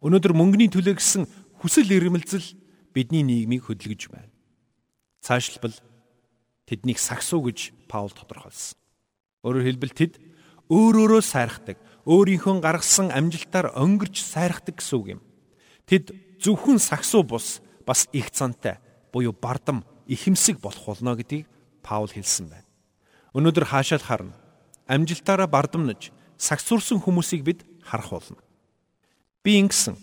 Өнөөдөр 0.00 0.32
мөнгөний 0.32 0.72
төлөө 0.72 0.96
гэсэн 0.96 1.28
хүсэл 1.60 1.92
эрмэлзэл 1.92 2.56
бидний 2.96 3.28
нийгмийг 3.28 3.68
хөдөлгөж 3.68 4.08
байна. 4.08 4.32
Цаашлбал 5.20 5.76
тэднийг 6.64 6.96
сагсуу 6.96 7.44
гэж 7.44 7.76
Паул 7.92 8.14
тодорхойлсон. 8.16 8.80
Өөрөөр 9.44 9.68
хэлбэл 9.68 9.92
тэд 9.92 10.12
өөрөөрөө 10.72 11.20
сайрахдаг, 11.20 11.76
өөрийнхөө 12.08 12.62
гаргасан 12.64 13.12
амжилтаар 13.12 13.74
өнгөрч 13.76 14.16
сайрахдаг 14.22 14.80
гэсэн 14.80 14.96
үг 14.96 15.06
юм. 15.18 15.20
Тэд 15.84 16.14
зөвхөн 16.40 16.80
сагсуу 16.80 17.22
бус 17.22 17.60
бас 17.86 18.08
их 18.12 18.30
цантай 18.30 18.78
буюу 19.12 19.32
бардам 19.32 19.84
ихэмсэг 20.08 20.60
болох 20.60 20.84
болно 20.86 21.14
гэдгийг 21.16 21.46
Паул 21.82 22.08
хэлсэн 22.08 22.48
байна. 22.48 22.68
Өнөөдөр 23.32 23.64
хаашаал 23.64 24.04
харна. 24.04 24.34
Амжилтаараа 24.88 25.46
бардамнаж 25.46 26.10
сагсуурсан 26.36 27.00
хүмүүсийг 27.00 27.44
бид 27.44 27.64
харах 27.84 28.10
болно. 28.10 28.40
Би 29.44 29.60
ингэсэн, 29.60 29.96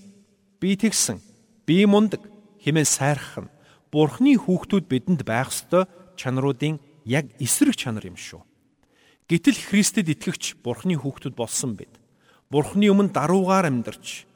би 0.61 0.77
тэгсэн, 0.77 1.21
би 1.65 1.85
мундаг 1.85 2.21
хэмээн 2.63 2.85
сайрах 2.85 3.37
нь 3.41 3.53
Бурхны 3.91 4.35
хүүхдүүд 4.35 4.85
бидэнд 4.91 5.21
байх 5.23 5.49
ёстой 5.49 5.87
чанаруудын 6.19 6.79
яг 7.07 7.31
эсрэг 7.39 7.75
чанар 7.79 8.03
юм 8.03 8.19
шүү. 8.19 8.43
Гэтэл 9.31 9.55
Христэд 9.55 10.11
итгэгч 10.11 10.59
Бурхны 10.59 10.99
хүүхдүүд 10.99 11.35
болсон 11.35 11.79
бид. 11.79 11.91
Бурхны 12.51 12.91
өмнө 12.91 13.15
даруугаар 13.15 13.71
амьдарч 13.71 14.27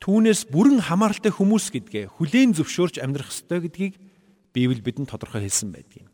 түүнээс 0.00 0.48
бүрэн 0.48 0.80
хамааралтай 0.80 1.28
хүмүүс 1.28 1.68
гэдгээ 1.76 2.16
хүлээн 2.16 2.56
зөвшөөрч 2.56 3.04
амьдрах 3.04 3.28
ёстой 3.28 3.60
гэдгийг 3.68 3.94
Библи 4.56 4.80
бидэнд 4.80 5.12
тодорхой 5.12 5.44
хэлсэн 5.44 5.70
байдаг 5.76 6.08
юм. 6.08 6.10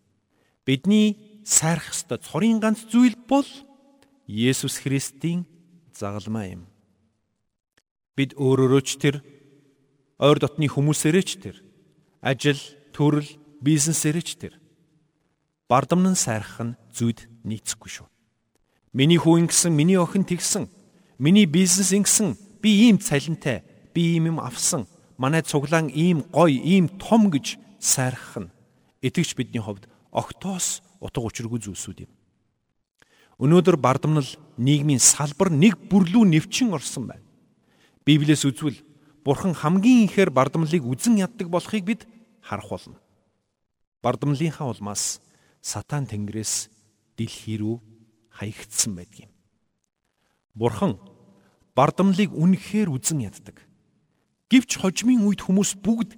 Бидний 0.66 1.16
сайрах 1.46 1.94
ёстой 1.94 2.18
цорын 2.18 2.58
ганц 2.58 2.82
зүйл 2.90 3.14
бол 3.30 3.46
Есүс 4.26 4.82
Христийн 4.82 5.46
загалмаа 5.94 6.50
юм. 6.50 6.62
Бид 8.18 8.34
өөрөөрөө 8.34 8.82
ч 8.82 8.98
тэр 8.98 9.22
ойр 10.18 10.42
дотны 10.42 10.66
хүмүүсээрээ 10.66 11.24
ч 11.24 11.30
тэр 11.38 11.56
ажил, 12.18 12.58
төрөл, 12.90 13.28
бизнесээрээ 13.62 14.24
ч 14.26 14.30
тэр 14.34 14.54
бардамнан 15.70 16.18
сайрах 16.18 16.58
нь 16.62 16.76
зүуд 16.90 17.30
нийцэхгүй 17.46 17.90
шүү. 17.90 18.08
Миний 18.96 19.20
хүү 19.20 19.46
ингэсэн, 19.46 19.72
миний 19.74 20.00
охин 20.00 20.24
тэгсэн, 20.24 20.70
миний 21.18 21.46
бизнес 21.46 21.92
ингэсэн, 21.92 22.34
би 22.62 22.88
ийм 22.88 22.98
цалинтай, 22.98 23.65
би 23.96 24.20
ийм 24.20 24.36
юм 24.36 24.38
авсан, 24.44 24.84
манай 25.16 25.40
цуглаан 25.40 25.88
ийм 25.88 26.28
гоё, 26.28 26.52
ийм 26.52 26.92
том 27.00 27.32
гэж 27.32 27.56
сайрах 27.80 28.36
нь 28.36 28.52
итгэж 29.00 29.32
бидний 29.32 29.64
хувьд 29.64 29.88
огтоос 30.12 30.84
утга 31.00 31.24
учиргүй 31.24 31.64
зүйлсүүд 31.64 32.04
юм. 32.04 32.12
Өнөөдөр 33.40 33.76
бардамнал 33.80 34.28
нийгмийн 34.60 35.00
салбар 35.00 35.48
нэг 35.48 35.80
бүрлүү 35.88 36.24
нэвчин 36.28 36.76
орсон 36.76 37.08
байна. 37.08 37.24
Библиэс 38.04 38.44
үзвэл 38.44 38.80
Бурхан 39.26 39.52
хамгийн 39.58 40.06
ихээр 40.06 40.30
бардамлыг 40.30 40.86
үзен 40.86 41.18
яддаг 41.18 41.50
болохыг 41.50 41.84
бид 41.84 42.06
харах 42.40 42.70
болно. 42.70 43.00
Бардамлынхаа 44.00 44.70
улмаас 44.70 45.18
сатан 45.60 46.06
тэнгэрээс 46.06 46.70
дэлхий 47.18 47.58
рүү 47.58 47.82
хаягдсан 48.30 48.94
байдаг 48.94 49.26
юм. 49.26 49.32
Бурхан 50.54 50.94
бардамлыг 51.74 52.30
үнэхээр 52.30 52.88
үзен 52.88 53.26
яддаг. 53.26 53.65
Гэвч 54.46 54.78
хожмын 54.78 55.26
үед 55.26 55.42
хүмүүс 55.42 55.82
бүгд 55.82 56.14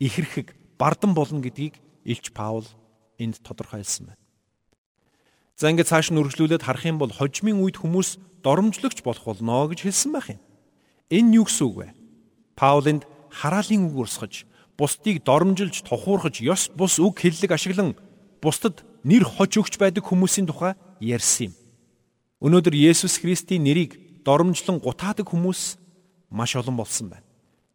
ихэрхэг 0.00 0.56
бардам 0.80 1.12
болно 1.12 1.44
гэдгийг 1.44 1.76
Илч 2.08 2.32
Паул 2.32 2.64
энд 3.20 3.36
тодорхойлсон 3.44 4.12
байна. 4.12 4.22
За 5.56 5.68
ингээд 5.68 5.88
цааш 5.88 6.08
нь 6.12 6.20
үргэлжлүүлээд 6.20 6.64
харах 6.64 6.84
юм 6.88 6.96
бол 6.96 7.12
хожмын 7.12 7.60
үед 7.60 7.76
хүмүүс 7.76 8.16
доромжлогч 8.40 9.04
болох 9.04 9.24
болно 9.24 9.68
гэж 9.68 9.84
хэлсэн 9.84 10.12
байх 10.12 10.32
юм. 10.32 10.40
Энэ 11.12 11.36
юу 11.40 11.44
гэсэн 11.44 11.64
үг 11.68 11.76
вэ? 11.76 11.88
Паулинд 12.56 13.04
хараалын 13.28 13.92
үг 13.92 14.08
урсгаж, 14.08 14.48
бусдыг 14.80 15.20
доромжилж, 15.24 15.84
тухуурхаж, 15.84 16.40
ёс 16.40 16.72
бус 16.72 16.96
үг 16.96 17.20
хэллэг 17.20 17.52
ашиглан 17.52 17.92
бусдад 18.40 18.84
нэр 19.04 19.24
хож 19.24 19.52
өгч 19.56 19.76
байдаг 19.76 20.04
хүмүүсийн 20.08 20.48
тухай 20.48 20.76
ярьсан 21.00 21.52
юм. 21.52 21.54
Өнөөдөр 22.40 22.72
Есүс 22.72 23.20
Христийн 23.20 23.64
нэрийг 23.64 24.24
доромжлон 24.24 24.80
гутаадаг 24.80 25.28
хүмүүс 25.28 25.76
маш 26.30 26.56
олон 26.56 26.76
болсон 26.76 27.12
байна. 27.12 27.25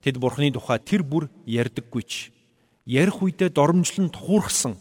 Тэд 0.02 0.18
Бурхны 0.18 0.52
тухай 0.52 0.82
тэр 0.82 1.06
бүр 1.06 1.30
ярьдаггүйч. 1.46 2.34
Ярих 2.86 3.22
үедээ 3.22 3.54
доромжлон 3.54 4.10
тухуурхсан, 4.10 4.74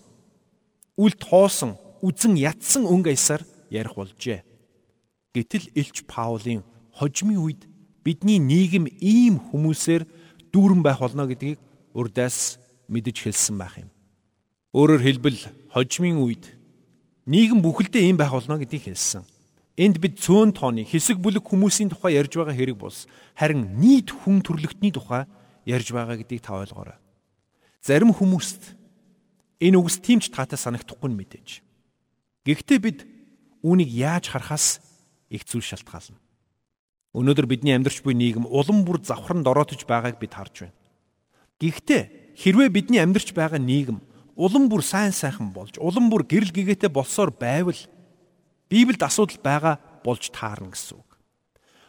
үл 0.97 1.13
тоосон, 1.21 1.77
үзен 2.01 2.41
ятсан 2.41 2.89
өнгө 2.89 3.13
аясаар 3.13 3.45
ярих 3.69 3.95
болжээ. 3.95 4.41
Гэтэл 5.37 5.69
Илч 5.77 6.09
Паулийн 6.09 6.65
хожмын 6.97 7.39
үед 7.39 7.69
бидний 8.03 8.41
нийгэм 8.41 8.89
ийм 8.99 9.39
хүмүүсээр 9.53 10.09
дүүрэн 10.51 10.83
байх 10.83 11.05
болно 11.05 11.29
гэдгийг 11.29 11.61
урдаас 11.95 12.59
мэдэж 12.89 13.17
хэлсэн 13.29 13.57
байх 13.61 13.79
юм. 13.79 13.93
Өөрөөр 14.73 15.03
хэлбэл 15.05 15.39
хожмын 15.71 16.19
үед 16.19 16.45
нийгэм 17.29 17.63
бүхэлдээ 17.63 18.11
ийм 18.11 18.17
байх 18.19 18.33
болно 18.33 18.59
гэдгийг 18.59 18.91
хэлсэн. 18.91 19.23
Энд 19.81 19.97
бид 19.97 20.21
цөөн 20.21 20.53
тооны 20.53 20.85
хэсэг 20.85 21.17
бүлэг 21.17 21.41
хүмүүсийн 21.41 21.89
тухай 21.89 22.21
ярьж 22.21 22.37
байгаа 22.37 22.53
хэрэг 22.53 22.77
бус 22.77 23.09
харин 23.33 23.81
нийт 23.81 24.13
хүн 24.13 24.45
төрлөختний 24.45 24.93
тухай 24.93 25.25
ярьж 25.65 25.89
байгаа 25.97 26.21
гэдгийг 26.21 26.45
та 26.45 26.61
ойлгоорой. 26.61 27.01
Зарим 27.81 28.13
хүмүүст 28.13 28.77
энэ 29.57 29.81
үгс 29.81 30.05
тимч 30.05 30.29
таатай 30.29 30.61
санагдахгүй 30.61 31.09
нь 31.09 31.17
мэдээж. 31.17 31.65
Гэхдээ 32.45 32.79
бид 32.85 33.09
үүнийг 33.65 33.89
яаж 33.89 34.29
харахаас 34.29 34.85
их 35.33 35.49
зүйл 35.49 35.65
шалтгаална. 35.65 36.21
Өнөөдөр 37.17 37.49
бидний 37.49 37.73
амьдарч 37.73 38.05
буй 38.05 38.13
нийгэм 38.13 38.45
улам 38.53 38.85
бүр 38.85 39.01
завхранд 39.01 39.49
ороотож 39.49 39.89
байгааг 39.89 40.21
бид 40.21 40.37
харж 40.37 40.69
байна. 40.69 40.77
Гэхдээ 41.57 42.37
хэрвээ 42.37 42.69
бидний 42.69 43.01
амьдарч 43.01 43.33
байгаа 43.33 43.57
нийгэм 43.57 44.05
улам 44.37 44.69
бүр 44.69 44.85
сайн 44.85 45.17
сайхан 45.17 45.57
болж, 45.57 45.81
улам 45.81 46.13
бүр 46.13 46.29
гэрэл 46.29 46.53
гэгээтэй 46.53 46.93
болсоор 46.93 47.33
байвал 47.33 47.81
Библиэд 48.71 49.03
асуудал 49.03 49.43
байгаа 49.43 49.77
болж 50.07 50.31
таарна 50.31 50.71
гэсэн 50.73 50.97
үг. 50.97 51.11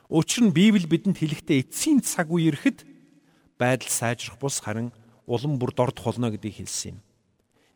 Учир 0.09 0.50
нь 0.50 0.55
Библи 0.55 0.89
бидэнд 0.89 1.21
хэлэхдээ 1.21 1.61
эцсийн 1.63 2.01
цаг 2.01 2.33
үе 2.33 2.51
ирэхэд 2.51 2.83
байдал 3.55 3.88
сайжрах 3.88 4.41
бус 4.41 4.59
харин 4.59 4.91
улам 5.29 5.55
бүр 5.61 5.71
дордох 5.71 6.09
болно 6.09 6.33
гэдгийг 6.33 6.65
хэлсэн 6.65 6.97
юм. 6.97 7.05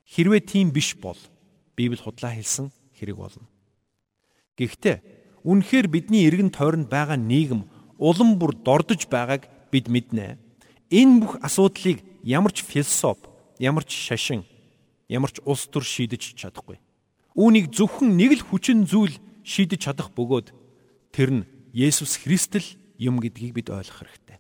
Хэрвээ 0.10 0.42
тийм 0.44 0.74
биш 0.74 0.98
бол 0.98 1.18
Библи 1.78 2.02
худлаа 2.02 2.36
хэлсэн 2.36 2.74
хэрэг 2.98 3.16
болно. 3.16 3.48
Гэхдээ 4.58 5.26
Үнэхээр 5.46 5.88
бидний 5.94 6.26
эргэн 6.26 6.50
тойронд 6.50 6.90
байгаа 6.90 7.22
нийгэм 7.22 7.70
улам 8.02 8.42
бүр 8.42 8.58
дордож 8.66 9.06
байгааг 9.06 9.46
бид 9.70 9.86
мэднэ. 9.94 10.42
Энэ 10.90 11.22
бүх 11.22 11.38
асуудлыг 11.38 12.02
ямар 12.26 12.50
ч 12.50 12.66
философ, 12.66 13.22
ямар 13.62 13.86
ч 13.86 13.94
шашин, 13.94 14.42
ямар 15.06 15.30
ч 15.30 15.38
улс 15.46 15.70
төр 15.70 15.86
шийдэж 15.86 16.34
чадахгүй. 16.34 16.82
Үүнийг 17.36 17.76
зөвхөн 17.76 18.16
нэг 18.16 18.40
л 18.40 18.44
хүчин 18.48 18.88
зүйл 18.88 19.20
шийдэж 19.44 19.92
чадах 19.92 20.16
бөгөөд 20.16 20.56
тэр 21.12 21.30
нь 21.32 21.48
Есүс 21.76 22.24
Христэл 22.24 22.64
юм 22.96 23.20
гэдгийг 23.20 23.60
бид 23.60 23.68
ойлгох 23.68 24.08
хэрэгтэй. 24.08 24.40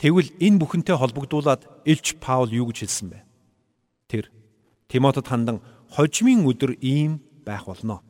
Тэгвэл 0.00 0.32
энэ 0.40 0.60
бүхэнтэй 0.60 0.96
холбогдуулаад 0.96 1.68
Илч 1.84 2.16
Паул 2.16 2.48
юу 2.48 2.72
гэж 2.72 2.88
хэлсэн 2.88 3.08
бэ? 3.12 3.20
Тэр 4.08 4.24
Тимотед 4.88 5.28
хандан 5.28 5.60
хожмын 5.92 6.48
өдөр 6.48 6.80
ийм 6.80 7.20
байх 7.44 7.68
болно. 7.68 8.00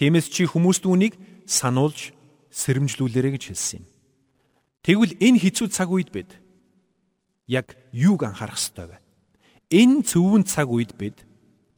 Тиймээс 0.00 0.32
чи 0.32 0.48
хүмүүст 0.48 0.88
үүнийг 0.88 1.20
сануулж 1.44 2.16
сэрэмжлүүлээрэ 2.52 3.36
гэж 3.36 3.42
хэлсэн 3.52 3.84
юм. 3.84 3.86
Тэгвэл 4.82 5.12
энэ 5.20 5.38
хэцүү 5.40 5.68
цаг 5.68 5.88
үед 5.92 6.10
бид 6.12 6.40
яг 7.46 7.76
юуг 7.92 8.24
анхаарах 8.24 8.58
ёстой 8.58 8.88
вэ? 8.88 8.98
Энэ 9.70 10.04
цөвөн 10.04 10.44
цаг 10.44 10.68
үед 10.68 10.96
бид 10.96 11.24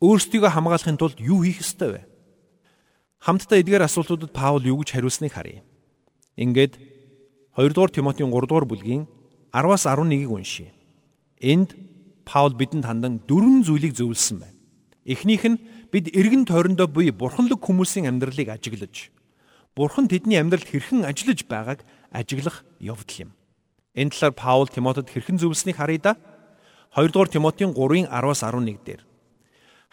өөрсдийгөө 0.05 0.51
хамгаалахын 0.53 1.01
тулд 1.01 1.17
юу 1.21 1.41
хийх 1.41 1.65
ёстой 1.65 1.91
вэ? 1.97 2.03
Хамтдаа 3.25 3.59
эдгээр 3.65 3.89
асуултуудад 3.89 4.37
Паул 4.37 4.61
юу 4.69 4.85
гэж 4.85 4.93
хариулсныг 4.93 5.33
харъя. 5.33 5.65
Ингээд 6.37 6.77
2 7.57 7.73
дугаар 7.73 7.89
Тимотийн 7.89 8.29
3 8.29 8.45
дугаар 8.45 8.69
бүлгийн 8.69 9.09
10-аас 9.49 9.89
11-ийг 9.89 10.29
уншия. 10.29 10.77
Энд 11.41 11.73
Паул 12.29 12.53
бидэнд 12.53 12.85
хандан 12.85 13.25
дөрвөн 13.25 13.65
зүйлийг 13.65 13.97
зөвлөсөн 13.97 14.45
байна. 14.45 14.61
Эхнийх 15.09 15.45
нь 15.49 15.63
бид 15.89 16.13
эргэн 16.13 16.45
тойрондоо 16.45 16.89
буй 16.89 17.09
бурханлаг 17.09 17.65
хүмүүсийн 17.65 18.09
амьдралыг 18.09 18.49
ажиглаж 18.53 19.15
бурхан 19.77 20.09
тэдний 20.09 20.39
амьдралд 20.41 20.69
хэрхэн 20.69 21.05
ажиллаж 21.09 21.41
байгааг 21.49 21.81
ажиглах 22.13 22.65
явдал 22.81 23.29
юм. 23.29 23.31
Энэ 23.95 24.11
талаар 24.11 24.35
Паул 24.35 24.69
Тимотед 24.69 25.09
хэрхэн 25.09 25.39
зөвлөснийг 25.39 25.77
харъя 25.77 26.01
да. 26.01 26.13
2 26.97 27.09
дугаар 27.09 27.29
Тимотийн 27.29 27.73
3-ын 27.73 28.07
10-аас 28.11 28.43
11 28.43 28.79
дээр. 28.85 29.03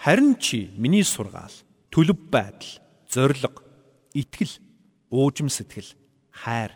Харин 0.01 0.33
чи 0.33 0.71
миний 0.81 1.03
сургаал, 1.05 1.53
төлөв 1.93 2.17
байдал, 2.33 2.81
зориг, 3.05 3.61
итгэл, 4.17 4.49
уужим 5.13 5.45
сэтгэл, 5.45 5.93
хайр, 6.33 6.73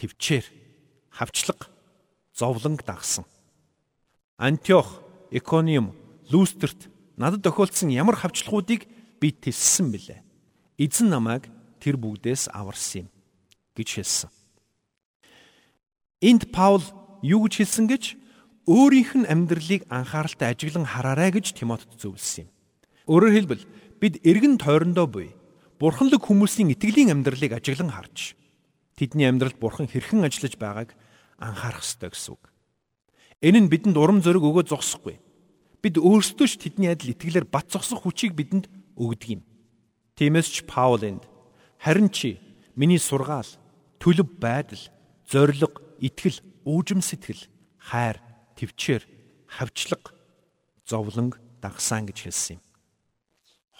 төвчээр, 0.00 0.48
хавчлаг, 1.12 1.68
зовлонг 2.32 2.80
дагсан. 2.88 3.26
Антиох, 4.38 5.02
Икониум, 5.30 5.92
Люстерт 6.30 6.88
надад 7.18 7.42
тохиолдсон 7.44 7.92
ямар 7.92 8.16
хавчлагуудыг 8.16 8.88
би 9.20 9.28
тэлсэн 9.28 9.92
бilé. 9.92 10.24
Эзэн 10.78 11.12
намайг 11.12 11.44
тэр 11.84 12.00
бүгдээс 12.00 12.48
аварсан 12.48 13.04
юм 13.04 13.08
гэж 13.76 13.88
хэлсэн. 14.00 14.30
Энд 16.24 16.48
Паул 16.48 16.80
юу 17.20 17.44
гэж 17.44 17.60
хэлсэн 17.60 17.92
гэж 17.92 18.16
өөрийнх 18.64 19.12
нь 19.20 19.28
амьдралыг 19.28 19.84
анхааралтай 19.92 20.56
ажиглан 20.56 20.88
хараарай 20.88 21.28
гэж 21.28 21.52
Тимотед 21.52 21.92
зөвлөсөн 22.00 22.48
юм. 22.48 22.53
Өөрөөр 23.04 23.34
хэлбэл 23.36 23.64
бид 24.00 24.24
эргэн 24.24 24.56
тойрондоо 24.56 25.06
буй 25.06 25.36
бурханлаг 25.76 26.24
хүмүүсийн 26.24 26.72
итгэлийн 26.72 27.12
амьдралыг 27.12 27.52
ажиглан 27.52 27.92
харж 27.92 28.32
тэдний 28.96 29.28
амьдралд 29.28 29.60
бурхан 29.60 29.90
хэрхэн 29.90 30.24
ажиллаж 30.24 30.54
байгааг 30.56 30.96
анхаарах 31.36 31.84
ёстой 31.84 32.10
гэсэн 32.14 32.32
үг. 32.32 32.42
Энэ 33.44 33.60
нь 33.66 33.70
бидэнд 33.70 34.00
урам 34.00 34.24
зориг 34.24 34.40
өгөө 34.40 34.70
зогсохгүй. 34.72 35.20
Бид 35.84 36.00
өөрсдөө 36.00 36.46
ч 36.48 36.54
тэдний 36.56 36.88
адил 36.88 37.12
итгэлээр 37.12 37.44
бат 37.44 37.68
зогсох 37.68 38.08
хүчийг 38.08 38.32
бидэнд 38.32 38.72
өгдөг 38.96 39.28
юм. 39.36 39.42
Тиймээс 40.16 40.48
ч 40.48 40.56
Паул 40.64 41.04
энд 41.04 41.28
харин 41.76 42.08
чи 42.08 42.40
миний 42.72 42.96
сургаал, 42.96 43.46
төлөв 44.00 44.40
байдал, 44.40 44.80
зориг, 45.28 45.82
итгэл, 46.00 46.40
уужим 46.64 47.04
сэтгэл, 47.04 47.44
хайр, 47.76 48.16
төвчээр, 48.56 49.04
хавчлаг, 49.44 50.16
зовлонг 50.88 51.36
дагсан 51.60 52.08
гэж 52.08 52.18
хэлсэн 52.24 52.56
юм. 52.56 52.63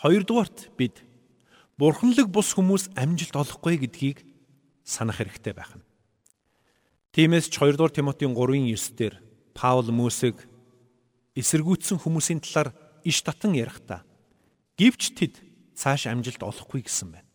Хоёрдугаарт 0.04 0.68
бид 0.76 1.00
бурханлаг 1.80 2.28
бус 2.28 2.52
хүмүүс 2.52 2.92
амжилт 2.92 3.40
олохгүй 3.40 3.80
гэдгийг 3.88 4.20
санах 4.84 5.16
хэрэгтэй 5.16 5.56
байх 5.56 5.80
нь. 5.80 5.84
Тиймээс 7.16 7.48
ч 7.48 7.56
2 7.56 7.80
дугаар 7.80 7.88
Тимотийн 7.88 8.36
3:9 8.36 9.00
дээр 9.00 9.24
Паул 9.56 9.88
Мөсег 9.88 10.44
эсэргүүцсэн 11.32 11.96
хүмүүсийн 12.04 12.44
талаар 12.44 12.76
иш 13.00 13.24
татан 13.24 13.56
ярихдаа 13.56 14.04
гівч 14.76 15.16
тэд 15.16 15.40
цааш 15.72 16.12
амжилт 16.12 16.44
олохгүй 16.44 16.84
гэсэн 16.84 17.08
байна. 17.16 17.28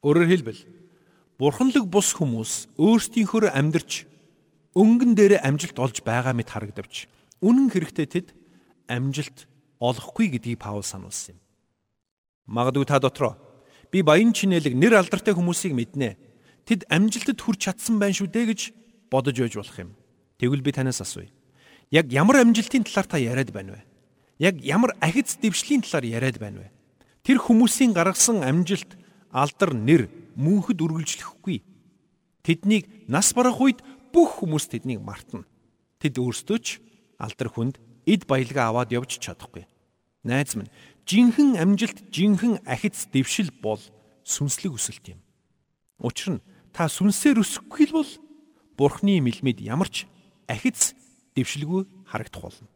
Өөрөөр 0.00 0.32
хэлбэл 0.32 0.62
бурханлаг 1.36 1.84
бус 1.84 2.16
хүмүүс 2.16 2.80
өөрсдийнхөө 2.80 3.52
амьдрч 3.52 4.08
өнгөн 4.72 5.12
дээр 5.12 5.44
амжилт 5.44 5.76
олж 5.76 6.00
байгаа 6.00 6.32
мэт 6.32 6.48
харагдавч 6.48 7.12
үнэн 7.44 7.68
хэрэгтээ 7.68 8.08
тэд 8.08 8.28
амжилт 8.88 9.44
олохгүй 9.84 10.32
гэдгийг 10.32 10.64
Паул 10.64 10.80
сануулсан 10.80 11.36
юм. 11.36 11.45
Магадгүй 12.46 12.86
та 12.86 12.98
дотроо 12.98 13.36
би 13.92 14.02
баян 14.02 14.32
чинэлэг 14.34 14.74
нэр 14.74 14.98
алдартай 14.98 15.34
хүмүүсийг 15.34 15.72
мэднэ. 15.72 16.16
Тэд 16.66 16.84
амжилтад 16.90 17.38
хүрч 17.40 17.70
чадсан 17.70 17.98
байх 18.02 18.18
шүү 18.18 18.28
дээ 18.28 18.46
гэж 18.50 18.60
бодож 19.10 19.36
байж 19.38 19.54
болох 19.56 19.78
юм. 19.78 19.90
Тэгвэл 20.36 20.62
би 20.66 20.72
танаас 20.74 21.00
асууя. 21.00 21.30
Яг 21.90 22.10
ямар 22.10 22.42
амжилтын 22.42 22.84
талаар 22.84 23.06
та 23.06 23.16
яриад 23.16 23.50
байна 23.54 23.78
вэ? 23.78 23.82
Яг 24.42 24.60
ямар 24.60 24.92
ахиц 25.00 25.38
дэвшлийн 25.38 25.86
талаар 25.86 26.04
яриад 26.04 26.38
байна 26.42 26.66
вэ? 26.66 26.68
Тэр 27.22 27.38
хүмүүсийн 27.40 27.94
гаргасан 27.94 28.42
амжилт, 28.42 28.98
алдар, 29.30 29.72
нэр 29.74 30.10
мөнхөд 30.34 30.82
үргэлжлэхгүй. 30.82 31.62
Тэднийг 32.42 33.08
нас 33.08 33.32
барах 33.32 33.58
үед 33.62 33.80
бүх 34.12 34.42
хүмүүс 34.42 34.70
тэднийг 34.70 35.00
мартна. 35.00 35.46
Тэд 36.02 36.18
өөрсдөө 36.18 36.58
ч 36.60 36.78
алдар 37.18 37.48
хүнд 37.48 37.78
эд 38.06 38.26
баялгаа 38.26 38.70
аваад 38.70 38.92
явж 38.92 39.18
чадахгүй. 39.18 39.66
Найз 40.26 40.54
минь, 40.58 40.70
жинхэнэ 41.06 41.62
амжилт, 41.62 42.10
жинхэнэ 42.10 42.66
ахиц 42.66 43.06
дэвшил 43.14 43.54
бол 43.62 43.80
сүнслэг 44.26 44.74
өсөлт 44.74 45.14
юм. 45.14 45.20
Учир 46.02 46.36
нь 46.36 46.44
та 46.74 46.90
сүнсээр 46.90 47.40
өсөхгүй 47.40 47.88
л 47.94 48.02
бол 48.02 48.10
Бурхны 48.76 49.22
мэлмид 49.22 49.62
ямар 49.62 49.88
ч 49.88 50.04
ахиц 50.50 50.92
дэвшилгүй 51.38 51.86
харагдах 52.10 52.42
болно. 52.42 52.68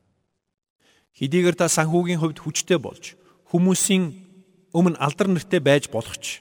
Хэдийгээр 1.18 1.58
та 1.58 1.66
санхүүгийн 1.68 2.22
хувьд 2.22 2.38
хүчтэй 2.40 2.78
болж 2.78 3.18
хүмүүсийн 3.50 4.14
өмнө 4.72 4.96
алдар 5.02 5.26
нэртэй 5.26 5.60
байж 5.60 5.90
болох 5.90 6.14
ч 6.22 6.40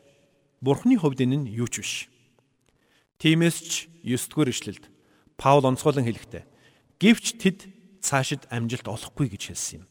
Бурхны 0.61 0.95
хувьд 0.95 1.25
энэ 1.25 1.37
нь 1.41 1.51
юу 1.51 1.67
ч 1.67 1.81
биш. 1.81 1.93
Тиймээс 3.17 3.57
ч 3.65 3.73
9 4.05 4.29
дугаар 4.29 4.53
ишлэлд 4.53 4.85
Паул 5.35 5.65
онцгойлон 5.65 6.05
хэлэхдээ 6.05 6.43
гэвч 7.01 7.25
тэд 7.41 7.67
цаашид 7.99 8.45
амжилт 8.53 8.87
олохгүй 8.87 9.33
гэж 9.33 9.51
хэлсэн 9.51 9.83
юм. 9.83 9.88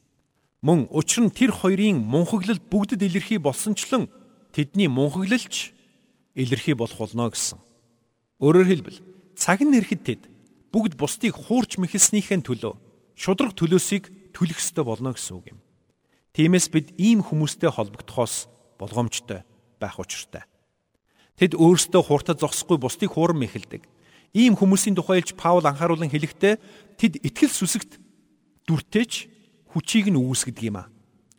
Мөн 0.59 0.91
учир 0.91 1.23
нь 1.23 1.31
тэр 1.31 1.55
хоёрын 1.55 2.03
мунхаглал 2.03 2.59
бүгдэд 2.59 3.07
илэрхий 3.07 3.39
болсончлон 3.39 4.11
тэдний 4.51 4.91
мунхаглалч 4.91 5.71
илэрхий 6.35 6.75
болох 6.75 6.99
болно 6.99 7.31
гэсэн. 7.31 7.63
Өөрөөр 8.43 8.67
хэлбэл 8.67 8.99
цаг 9.39 9.63
нь 9.63 9.79
ирэхэд 9.79 10.03
тэд 10.03 10.23
бүгд 10.75 10.99
бусдыг 10.99 11.39
хуурч 11.39 11.79
мэхэлснийхэн 11.79 12.43
төлөө 12.43 12.75
шудраг 13.15 13.55
төлөөсийг 13.55 14.35
төлөх 14.35 14.59
ёстой 14.59 14.83
болно 14.83 15.15
гэсэн 15.15 15.39
үг 15.39 15.55
юм. 15.55 15.59
Тиймээс 16.35 16.75
бид 16.75 16.91
ийм 16.99 17.23
хүмүүстэй 17.23 17.71
холбогдохоос 17.71 18.51
болгоомжтой 18.83 19.47
байх 19.79 19.95
учиртай. 19.99 20.43
Тэд 21.39 21.55
өөрсдөө 21.55 22.03
хуртад 22.03 22.43
зогсохгүй 22.43 22.83
бусдыг 22.83 23.15
хуурам 23.15 23.39
мэхэлдэг. 23.47 23.87
Ийм 24.35 24.59
хүмүүсийн 24.59 24.99
тухайлж 24.99 25.39
Паул 25.39 25.63
анхааруулan 25.63 26.11
хэлэхдээ 26.11 26.59
тэд 26.99 27.23
итгэл 27.23 27.55
сүсэгт 27.55 28.03
дүртэж 28.67 29.38
хүчийг 29.73 30.13
нь 30.13 30.19
үүсгэдэг 30.19 30.65
юм 30.69 30.83
а. 30.83 30.91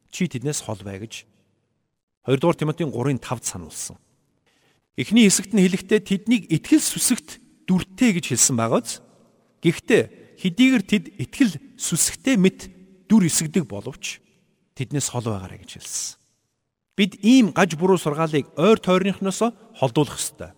Чи 0.10 0.30
тэднээс 0.30 0.66
хол 0.66 0.82
бай 0.86 1.02
гэж 1.02 1.26
2 2.26 2.38
дугаар 2.38 2.58
Тимотийн 2.58 2.94
3:5-д 2.94 3.46
сануулсан. 3.46 3.98
Эхний 5.00 5.26
хэсэгт 5.26 5.56
нь 5.56 5.64
хэлэхдээ 5.64 6.00
тэднийг 6.04 6.44
итгэл 6.52 6.84
сүсэгт 6.84 7.40
дүртэй 7.66 8.20
гэж 8.20 8.36
хэлсэн 8.36 8.56
байгааз. 8.60 9.00
Гэхдээ 9.64 10.38
хэдийгээр 10.40 10.84
тэд 10.84 11.06
итгэл 11.20 11.54
сүсгтэй 11.80 12.36
мэт 12.36 12.68
дүр 13.08 13.26
эсгдэг 13.28 13.64
боловч 13.68 14.20
тэднээс 14.76 15.12
хол 15.12 15.28
байгаарэ 15.28 15.64
гэж 15.64 15.72
хэлсэн. 15.80 16.20
Бид 17.00 17.16
ийм 17.24 17.56
гаж 17.56 17.80
буруу 17.80 17.96
сургаалыг 17.96 18.52
ойр 18.60 18.80
тойрныхноос 18.80 19.56
холдуулах 19.80 20.20
ёстой. 20.20 20.52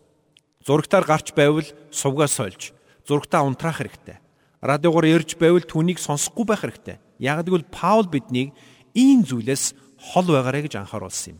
Зурагтаар 0.65 1.05
гарч 1.05 1.33
байвал 1.37 1.65
сувгаас 1.93 2.33
сольж, 2.33 2.73
зурагтаа 3.05 3.45
унтраах 3.45 3.81
хэрэгтэй. 3.81 4.17
Радиогоор 4.61 5.05
ярьж 5.05 5.37
байвал 5.37 5.61
түүнийг 5.61 6.01
сонсохгүй 6.01 6.45
байх 6.45 6.65
хэрэгтэй. 6.65 6.97
Яг 7.21 7.45
гэвэл 7.45 7.69
Паул 7.69 8.09
биднийг 8.09 8.57
ийм 8.97 9.21
зүйлээс 9.21 9.77
хол 10.01 10.27
байгаарэ 10.33 10.65
гэж 10.65 10.81
анхааруулсан 10.81 11.37
юм. 11.37 11.39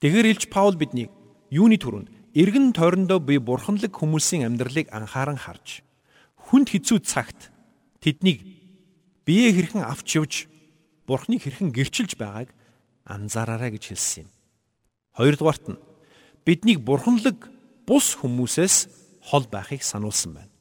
Тэгэхэр 0.00 0.26
илж 0.32 0.48
Паул 0.48 0.74
биднийг 0.80 1.12
юуны 1.52 1.76
түрүүнд 1.76 2.08
эргэн 2.32 2.72
тойрондоо 2.72 3.20
би 3.20 3.36
бурханлаг 3.36 3.92
хүмүүсийн 3.92 4.48
амьдралыг 4.48 4.88
анхааран 4.88 5.36
харж 5.36 5.84
хүнд 6.48 6.72
хэцүү 6.72 6.98
цагт 7.04 7.52
тэднийг 8.00 8.40
бие 9.28 9.52
хэрхэн 9.52 9.84
авч 9.84 10.08
явж 10.16 10.32
бурхныг 11.04 11.44
хэрхэн 11.44 11.70
гэрчилж 11.76 12.16
байгааг 12.16 12.48
анзаараарай 13.04 13.76
гэж 13.76 13.92
хэлсэн 13.92 14.24
юм. 14.24 14.28
Хоёрдугаарт 15.12 15.64
нь 15.68 15.82
биднийг 16.48 16.80
бурханлаг 16.80 17.52
бус 17.84 18.16
хүмүүсээс 18.16 18.88
хол 19.28 19.44
байхыг 19.46 19.84
сануулсан 19.84 20.32
байна. 20.40 20.52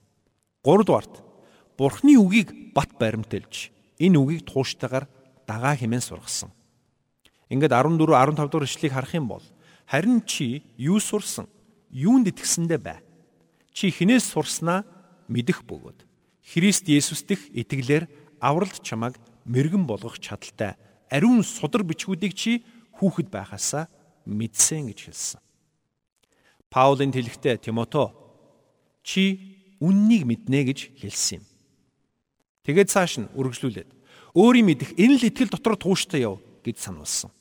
Гуравдугаарт 0.61 1.30
бурхны 1.81 2.13
үгийг 2.13 2.77
бат 2.77 2.93
баримтэлж 3.01 3.73
энэ 3.97 4.17
үгийг 4.21 4.45
тууштайгаар 4.45 5.09
дагаа 5.49 5.73
хэмээн 5.73 6.05
сургасан. 6.05 6.53
Ингээд 7.49 7.73
14 7.73 7.97
15 8.05 8.37
дугаар 8.37 8.69
ишлэгийг 8.69 8.93
харах 8.93 9.17
юм 9.17 9.25
бол 9.33 9.45
харин 9.89 10.21
чи 10.21 10.61
юу 10.77 11.01
сурсан? 11.01 11.49
юунд 11.89 12.29
итгэсэндээ 12.29 12.77
бай. 12.77 13.01
Чи 13.73 13.89
хинээс 13.89 14.29
сурснаа 14.29 14.85
мэдэх 15.25 15.65
бөгөөд 15.65 16.05
Христ 16.45 16.85
Есүс 16.85 17.25
дэх 17.25 17.49
итгэлээр 17.49 18.05
авралт 18.37 18.77
чамайг 18.85 19.17
мэрэгэн 19.49 19.89
болгох 19.89 20.21
чадaltaй 20.21 20.77
ариун 21.09 21.41
судар 21.41 21.81
бичгүүдийг 21.81 22.37
чи 22.37 22.61
хүүхэд 23.01 23.33
байхасаа 23.33 23.89
мэдсэн 24.29 24.93
гэж 24.93 24.99
хэлсэн. 25.09 25.41
Паулын 26.69 27.09
хэлэхдээ 27.09 27.57
Тимото 27.57 28.13
чи 29.01 29.75
үннийг 29.81 30.29
мэднэ 30.29 30.61
гэж 30.69 30.79
хэлсэн 31.01 31.41
юм. 31.41 31.50
Тэгээд 32.61 32.89
цааш 32.93 33.13
нь 33.25 33.31
үргэлжлүүлээд 33.33 33.89
өөрийн 34.37 34.67
мэдих 34.69 34.93
энэ 34.95 35.17
л 35.17 35.27
итгэл 35.27 35.49
дотор 35.49 35.75
тууштай 35.75 36.23
яв 36.23 36.37
гэж 36.61 36.77
сануулсан. 36.77 37.33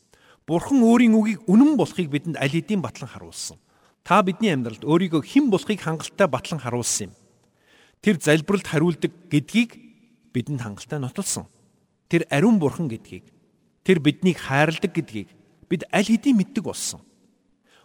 Бурхан 0.49 0.81
өөрийн 0.83 1.15
үгийг 1.15 1.45
үнэн 1.45 1.77
болохыг 1.77 2.09
бидэнд 2.09 2.41
аль 2.41 2.51
хэдийн 2.51 2.81
батлан 2.81 3.07
харуулсан. 3.07 3.61
Та 4.03 4.25
бидний 4.25 4.51
амьдралд 4.51 4.83
өөрийгөө 4.83 5.23
хэн 5.23 5.53
болохыг 5.53 5.79
хангалттай 5.85 6.27
батлан 6.27 6.59
харуулсан 6.59 7.13
юм. 7.13 7.15
Тэр 8.01 8.17
залбиралд 8.17 8.67
хариулдаг 8.67 9.13
гэдгийг 9.29 9.77
бидэнд 10.33 10.65
хангалттай 10.65 10.99
нотолсон. 10.99 11.47
Тэр 12.09 12.25
ариун 12.33 12.59
бурхан 12.59 12.89
гэдгийг, 12.89 13.29
тэр 13.85 14.01
биднийг 14.01 14.41
хайрладаг 14.41 14.91
гэдгийг 14.91 15.29
бид 15.69 15.85
аль 15.93 16.09
хэдийн 16.09 16.35
мэддэг 16.41 16.65
болсон. 16.65 17.05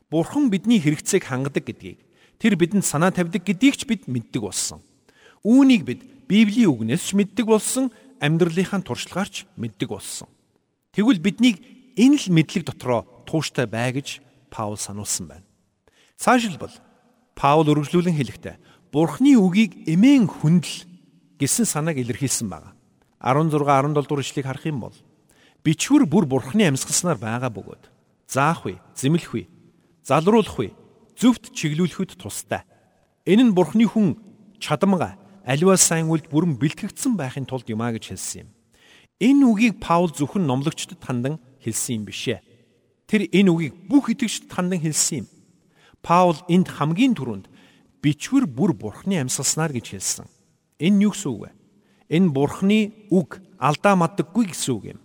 Бурхан 0.10 0.50
бидний 0.50 0.80
хэрэгцээг 0.80 1.28
хангадаг 1.28 1.68
гэдгийг, 1.68 2.00
тэр 2.40 2.56
бидэнд 2.56 2.88
санаа 2.88 3.12
тавьдаг 3.12 3.44
гэдгийг 3.46 3.76
ч 3.78 3.86
бид 3.86 4.08
мэддэг 4.10 4.42
болсон. 4.42 4.82
Үүнийг 5.46 5.86
бид 5.86 6.02
Библийн 6.28 6.74
үгнээс 6.74 7.12
ч 7.12 7.18
мэддэг 7.18 7.46
болсон, 7.46 7.94
амьдралынхаа 8.20 8.82
туршлагаарч 8.82 9.46
мэддэг 9.58 9.90
болсон. 9.90 10.28
Тэгвэл 10.96 11.22
биднийг 11.22 11.62
энэ 12.00 12.18
л 12.18 12.28
мэдлэг 12.34 12.66
дотроо 12.66 13.06
тууштай 13.30 13.68
бай 13.70 13.94
гэж 13.94 14.22
Паул 14.50 14.80
сануулсан 14.80 15.28
байна. 15.28 15.46
Цаашилбал 16.18 16.72
Паул 17.36 17.68
үргэлжлүүлэн 17.68 18.16
хэлэхдээ 18.16 18.56
Бурхны 18.96 19.36
үгийг 19.36 19.84
эмээн 19.84 20.26
хүндэл 20.32 20.88
гэсэн 21.36 21.68
санааг 21.68 22.00
илэрхийлсэн 22.00 22.48
байна. 22.48 22.72
16 23.20 23.52
17 23.52 23.92
дугаар 23.94 24.24
ишлэгийг 24.24 24.48
харах 24.48 24.66
юм 24.66 24.80
бол 24.88 24.96
бичвэр 25.68 26.08
бүр 26.08 26.26
Бурхны 26.26 26.64
амьсгалснаар 26.72 27.20
байгаа 27.20 27.52
бөгөөд 27.52 27.84
заах 28.32 28.64
вэ, 28.64 28.80
зэмлэх 28.96 29.34
вэ, 29.34 29.44
залруулах 30.06 30.56
вэ, 30.56 30.72
зөвхт 31.20 31.52
чиглүүлэхэд 31.52 32.16
тустай. 32.16 32.64
Энэ 33.26 33.52
нь 33.52 33.56
Бурхны 33.56 33.84
хүн 33.90 34.16
чадамга 34.64 35.20
аливаа 35.46 35.78
сайн 35.78 36.10
үлд 36.10 36.28
бүрэн 36.34 36.58
бэлтгэгдсэн 36.58 37.14
байхын 37.14 37.46
тулд 37.46 37.70
юмаа 37.70 37.94
гэж 37.94 38.18
хэлсэн 38.18 38.42
юм. 38.44 38.50
Энэ 39.22 39.46
үгийг 39.46 39.76
Паул 39.80 40.10
зөвхөн 40.10 40.44
номлогчдод 40.50 41.00
хандан 41.00 41.38
хэлсэн 41.62 42.02
юм 42.02 42.04
бишээ. 42.10 42.42
Тэр 43.06 43.30
энэ 43.30 43.54
үгийг 43.54 43.74
бүх 43.86 44.10
итгэгчд 44.10 44.50
хандан 44.50 44.82
хэлсэн 44.82 45.24
юм. 45.24 45.28
Паул 46.02 46.42
энд 46.50 46.68
хамгийн 46.74 47.14
түрүүнд 47.14 47.46
бичвэр 48.02 48.50
бүр 48.50 48.74
бурхны 48.74 49.22
амьсгалснаар 49.22 49.72
гэж 49.78 49.96
хэлсэн. 49.96 50.26
Энэ 50.82 51.08
юу 51.08 51.14
гэсэн 51.14 51.30
үг 51.30 51.42
вэ? 51.46 51.50
Энэ 52.10 52.34
бурхны 52.34 52.80
үг 53.14 53.40
алдаа 53.62 53.94
маддаггүй 53.96 54.50
гэсэн 54.50 54.74
үг 54.74 54.84
юм. 54.98 55.00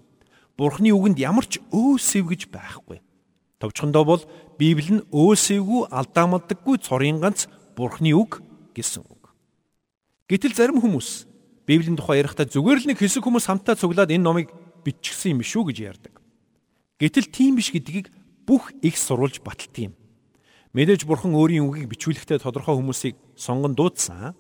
Бурхны 0.57 0.93
үгэнд 0.93 1.21
ямар 1.21 1.45
ч 1.45 1.61
өөсөв 1.69 2.33
гэж 2.33 2.49
байхгүй. 2.49 3.01
Товчхондоо 3.61 4.05
бол 4.05 4.23
Библи 4.57 5.01
нь 5.01 5.07
өөсөвгүй 5.13 5.89
алдаа 5.93 6.27
маддаггүй 6.29 6.81
цорын 6.81 7.21
ганц 7.21 7.49
бурхны 7.77 8.13
үг 8.17 8.41
гэсэн. 8.77 9.05
Гэтэл 10.31 10.55
зарим 10.55 10.79
хүмүүс 10.79 11.27
Библийн 11.67 11.99
тухай 11.99 12.23
ярихдаа 12.23 12.47
зүгээр 12.47 12.87
л 12.87 12.89
нэг 12.95 13.03
хэсэг 13.03 13.27
хүмүүс 13.27 13.51
хамтаа 13.51 13.75
цуглаад 13.75 14.15
энэ 14.15 14.23
номыг 14.23 14.47
биччихсэн 14.87 15.35
юм 15.35 15.43
шүү 15.43 15.75
гэж 15.75 15.79
ярьдаг. 15.83 16.15
Гэтэл 17.03 17.27
тийм 17.35 17.59
биш 17.59 17.75
гэдгийг 17.75 18.15
бүх 18.47 18.71
их 18.79 18.95
сурвалж 18.95 19.43
баталдаг 19.43 19.91
юм. 19.91 19.95
Мэдээж 20.71 21.03
бурхан 21.03 21.35
өөрийн 21.35 21.67
үгийг 21.67 21.91
бичүүлэхдээ 21.91 22.47
тодорхой 22.47 22.79
хүмүүсийг 22.79 23.19
сонгон 23.35 23.75
дуудсан. 23.75 24.39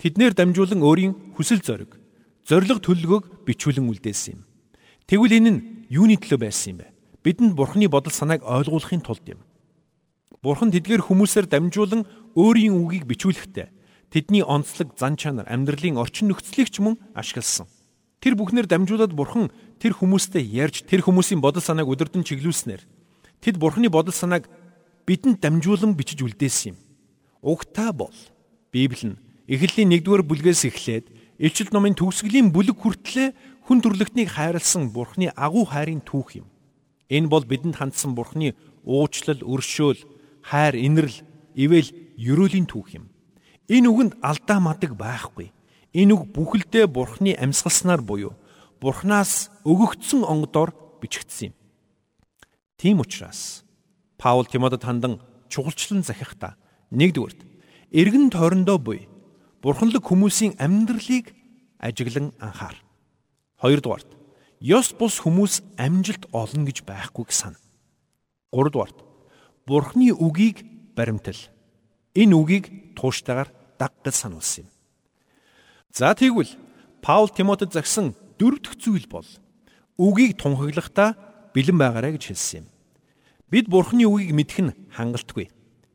Тэднэр 0.00 0.32
дамжуулан 0.32 0.80
өөрийн 0.80 1.36
хүсэл 1.36 1.60
зориг, 1.60 2.00
зориг 2.48 2.80
төлөвлөгөөг 2.80 3.44
бичүүлэн 3.44 3.92
үлдээсэн 3.92 4.40
юм. 4.40 4.48
Тэгвэл 5.04 5.36
энэ 5.36 5.50
нь 5.52 5.60
юуны 5.92 6.16
төлөө 6.16 6.40
байсан 6.48 6.72
юм 6.72 6.78
бэ? 6.80 6.88
Бидэнд 7.20 7.52
бурханы 7.52 7.92
бодол 7.92 8.12
санааг 8.12 8.40
ойлгуулахын 8.40 9.04
тулд 9.04 9.24
юм. 9.28 9.44
Бурхан 10.40 10.72
тэдгээр 10.72 11.04
хүмүүсээр 11.04 11.44
дамжуулан 11.44 12.08
өөрийн 12.32 12.72
үгийг 12.72 13.04
бичүүлэхдээ 13.04 13.75
тэдний 14.10 14.42
онцлог 14.42 14.94
зан 14.98 15.16
чанар, 15.16 15.46
амьдралын 15.48 15.98
орчин 15.98 16.30
нөхцөлийг 16.30 16.70
ч 16.70 16.80
мөн 16.80 16.98
ашигласан. 17.14 17.66
Тэр 18.20 18.34
бүхнэр 18.34 18.66
дамжуулаад 18.66 19.12
бурхан 19.12 19.50
тэр 19.78 19.92
хүмүүстэй 19.94 20.42
ярьж 20.42 20.88
тэр 20.88 21.04
хүмүүсийн 21.04 21.42
бодол 21.42 21.62
санааг 21.62 21.86
өдөрдөн 21.86 22.24
чиглүүлснээр 22.24 22.82
тэд 23.44 23.60
бурхны 23.60 23.92
бодол 23.92 24.14
санааг 24.14 24.48
бидэнд 25.06 25.38
дамжуулан 25.38 25.94
бичиж 25.94 26.24
үлдээсэн 26.24 26.74
юм. 26.74 26.76
Угтаа 27.42 27.92
бол 27.92 28.16
Библи 28.72 29.14
нь 29.14 29.20
Эхлэлийн 29.46 29.94
1-р 29.94 30.26
бүлгээс 30.26 30.66
эхлээд 30.66 31.06
Илчил 31.38 31.70
номын 31.70 31.94
төгсгөлийн 31.94 32.50
бүлэг 32.50 32.80
хүртлээр 32.80 33.36
хүн 33.68 33.78
төрлөختнийг 33.78 34.34
хайрлсан 34.34 34.90
Бурхны 34.90 35.30
агуу 35.36 35.62
хайрын 35.68 36.02
түүх 36.02 36.40
юм. 36.40 36.50
Энэ 37.06 37.30
бол 37.30 37.46
бидэнд 37.46 37.78
хандсан 37.78 38.18
Бурхны 38.18 38.58
уучлал, 38.82 39.38
өршөөл, 39.46 40.02
хайр, 40.42 40.74
инэрл, 40.74 41.14
ивэл 41.54 41.90
ерөөлийн 42.18 42.66
түүх 42.66 42.98
юм. 42.98 43.06
Энэ 43.68 43.90
үгэнд 43.90 44.14
алдаа 44.22 44.58
мадаг 44.62 44.94
байхгүй. 44.94 45.50
Энэ 45.96 46.12
үг 46.14 46.30
бүхэлдээ 46.30 46.86
Бурхны 46.86 47.34
амьсгалснаар 47.34 48.02
буюу 48.04 48.38
Бурханаас 48.80 49.50
өгөгдсөн 49.64 50.22
онгодоор 50.22 50.70
бичигдсэн 51.00 51.50
юм. 51.50 51.54
Тийм 52.76 53.00
учраас 53.00 53.64
Паул 54.20 54.46
Тимотед 54.46 54.84
хандан 54.84 55.18
чухалчлан 55.48 56.04
захихдаа 56.04 56.54
нэгдүгürt 56.92 57.40
эргэн 57.90 58.30
тойрондоо 58.30 58.78
буй 58.78 59.08
бурханлаг 59.64 60.04
хүмүүсийн 60.04 60.60
амьдралыг 60.60 61.32
ажиглан 61.80 62.36
анхаар. 62.38 62.76
Хоёрдугаарт 63.58 64.10
ёс 64.60 64.92
бус 64.92 65.18
хүмүүс 65.24 65.64
амжилт 65.80 66.28
олно 66.32 66.68
гэж 66.68 66.84
байхгүйг 66.84 67.32
сана. 67.32 67.58
Гуравдугаарт 68.52 69.00
бурхны 69.64 70.12
үгийг 70.12 70.60
баримтал. 70.94 71.40
Энэ 72.14 72.36
үгийг 72.36 72.94
тууштайгаар 72.96 73.55
даг 73.78 73.92
гэж 74.04 74.14
сануулсан 74.14 74.64
юм. 74.64 74.70
За 75.92 76.14
тэгвэл 76.14 76.50
Паул 77.00 77.30
Тимотед 77.30 77.72
загсан 77.72 78.14
дөрөв 78.38 78.60
дэх 78.60 78.74
зүйл 78.76 79.06
бол 79.08 79.28
үгийг 79.96 80.36
тунхаглахдаа 80.36 81.16
бэлэн 81.54 81.78
байгаарай 81.78 82.12
гэж 82.16 82.34
хэлсэн 82.34 82.64
юм. 82.64 82.66
Бид 83.48 83.70
Бурхны 83.70 84.04
үгийг 84.04 84.34
мэдэх 84.34 84.58
нь 84.60 84.76
хангалтгүй. 84.92 85.48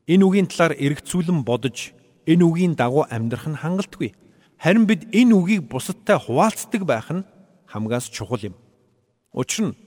Энэ 0.08 0.26
үгийн 0.26 0.48
талаар 0.50 0.74
эргцүүлэн 0.80 1.44
бодож, 1.46 1.94
энэ 2.26 2.42
үгийн 2.42 2.74
дагуу 2.74 3.06
амьдрах 3.12 3.46
нь 3.46 3.60
хангалтгүй. 3.60 4.16
Харин 4.58 4.86
бид 4.90 5.06
энэ 5.14 5.36
үгийг 5.36 5.70
бусадтай 5.70 6.18
хуваалцдаг 6.18 6.82
байх 6.88 7.12
нь 7.12 7.28
хамгаас 7.68 8.10
чухал 8.10 8.42
юм. 8.42 8.56
Учир 9.34 9.72
нь 9.72 9.78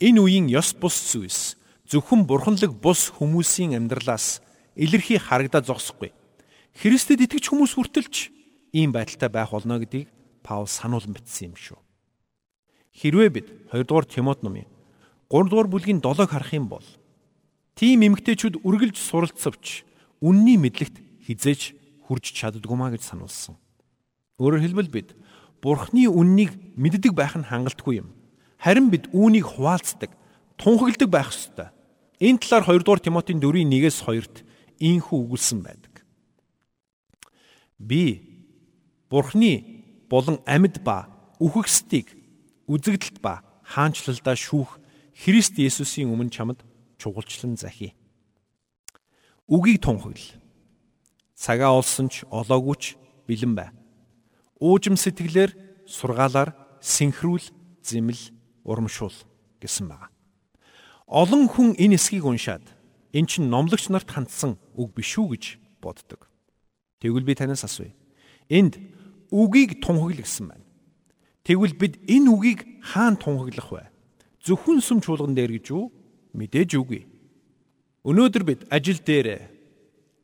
энэ 0.00 0.20
үеийн 0.20 0.46
ёс 0.50 0.74
бус 0.74 0.96
зүйлс 1.08 1.56
зөвхөн 1.88 2.26
бурханлаг 2.26 2.72
бус 2.74 3.14
хүмүүсийн 3.14 3.76
амьдралаас 3.78 4.42
илэрхий 4.74 5.18
харагдаад 5.18 5.66
зогсохгүй. 5.66 6.12
Христэд 6.74 7.22
итгэж 7.22 7.54
хүмүүс 7.54 7.78
хүртэлч 7.78 8.34
ийм 8.74 8.90
байдалтай 8.90 9.30
байх 9.30 9.54
болно 9.54 9.78
гэдгийг 9.78 10.10
Паул 10.42 10.66
сануулсан 10.66 11.14
бичсэн 11.14 11.54
юм 11.54 11.56
шүү. 11.56 11.78
Хэрвээ 12.98 13.30
бид 13.30 13.46
2 13.70 13.86
дугаар 13.86 14.04
Тимот 14.04 14.42
номын 14.42 14.66
3 15.30 15.48
дугаар 15.48 15.70
бүлгийн 15.70 16.02
7-ыг 16.02 16.30
харах 16.30 16.52
юм 16.52 16.66
бол 16.68 16.84
тийм 17.78 18.02
эмгтээчүүд 18.02 18.66
үргэлж 18.66 18.98
суралцвч 18.98 19.86
үнний 20.18 20.58
мэдлэгт 20.58 20.98
хизээж 21.24 21.78
хүрч 22.10 22.34
чаддгүй 22.34 22.76
маа 22.76 22.90
гэж 22.92 23.06
сануулсан. 23.06 23.56
Өөрөөр 24.42 24.62
хэлбэл 24.66 24.90
бид 24.90 25.08
Бурхны 25.64 26.10
үннийг 26.10 26.52
мэддэг 26.76 27.16
байх 27.16 27.40
нь 27.40 27.48
хангалтгүй 27.48 28.04
юм. 28.04 28.12
Харин 28.60 28.92
бид 28.92 29.08
үүнийг 29.16 29.56
хуваалцдаг, 29.56 30.12
тунхагладаг 30.60 31.08
байх 31.08 31.32
ёстой. 31.32 31.72
Энэ 32.20 32.42
талаар 32.44 32.68
2 32.68 32.84
дугаар 32.84 33.00
Тимотийн 33.00 33.40
4-ийн 33.40 33.72
1-ээс 33.72 34.04
2-т 34.04 34.44
ийхүү 34.76 35.18
өгүүлсэн 35.24 35.64
байдаг. 35.64 35.93
Би 37.78 38.34
Бурхны 39.10 40.06
болон 40.10 40.40
амьд 40.46 40.82
ба 40.82 41.08
үхэгсдийг 41.40 42.14
үзэгдэлт 42.66 43.18
ба 43.20 43.42
хаанчлалдаа 43.62 44.36
шүүх 44.36 44.78
Христ 45.14 45.58
Есүсийн 45.58 46.10
өмнө 46.10 46.34
чамд 46.34 46.62
чугалчлан 46.98 47.56
захий. 47.56 47.94
Үгийг 49.46 49.82
тунхагл. 49.84 50.24
Цагаа 51.34 51.78
олсон 51.78 52.08
ч 52.10 52.26
олоогүй 52.30 52.76
ч 52.80 52.84
бэлэн 53.28 53.54
бай. 53.54 53.70
Уужим 54.58 54.96
сэтгэлээр 54.96 55.84
сургаалаар 55.86 56.56
синхрүүл, 56.80 57.46
зэмэл, 57.84 58.32
урамшуул 58.64 59.14
гэсэн 59.60 59.86
байна. 59.88 60.08
Олон 61.06 61.46
хүн 61.52 61.76
энэ 61.76 62.00
эсхийг 62.00 62.24
уншаад 62.24 62.64
эн 63.12 63.26
чинь 63.28 63.52
номлогч 63.52 63.92
нарт 63.92 64.08
хандсан 64.08 64.56
үг 64.74 64.96
биш 64.96 65.20
үү 65.20 65.36
гэж 65.36 65.44
боддог. 65.84 66.26
Тэгвэл 67.00 67.24
би 67.24 67.34
танаас 67.34 67.64
асууя. 67.64 67.94
Энд 68.50 68.78
үгийг 69.32 69.80
тунхагл 69.80 70.20
гэсэн 70.20 70.50
байна. 70.52 70.64
Тэгвэл 71.42 71.74
бид 71.74 71.98
энэ 72.06 72.28
үгийг 72.30 72.60
хаана 72.82 73.16
тунхаглах 73.16 73.70
вэ? 73.72 73.84
Зөвхөн 74.44 74.80
сүм 74.84 75.00
чуулган 75.00 75.34
дээр 75.34 75.58
гэж 75.58 75.72
үү? 75.72 75.84
Мэдээж 76.36 76.70
үгүй. 76.76 77.02
Өнөөдөр 78.04 78.44
бид 78.44 78.60
ажил 78.68 79.00
дээр 79.00 79.48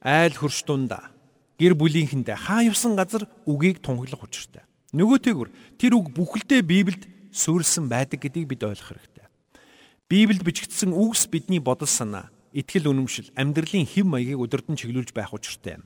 айл 0.01 0.35
хөрш 0.37 0.65
дундаа 0.65 1.13
гэр 1.61 1.77
бүлийнхэндээ 1.77 2.37
хаа 2.49 2.65
явсан 2.65 2.97
газар 2.97 3.29
үгийг 3.45 3.85
тунхаглах 3.85 4.25
учиртай. 4.25 4.65
Нөгөөтэйгүр 4.97 5.49
тэр 5.77 5.93
үг 6.01 6.09
бүхэлдээ 6.17 6.65
Библиэд 6.65 7.05
суурилсан 7.37 7.85
байдаг 7.93 8.25
гэдгийг 8.25 8.49
бид 8.49 8.65
ойлгох 8.65 8.97
хэрэгтэй. 8.97 9.29
Библиэд 10.09 10.43
бичигдсэн 10.43 10.97
үгс 10.97 11.29
бидний 11.29 11.61
бодол 11.61 11.87
санаа, 11.87 12.33
итгэл 12.57 12.91
үнэмшил, 12.91 13.31
амьдралын 13.37 13.85
хэв 13.85 14.09
маягийг 14.09 14.41
удирдан 14.41 14.75
чиглүүлж 14.75 15.13
байх 15.13 15.37
учиртай 15.37 15.79
юм. 15.79 15.85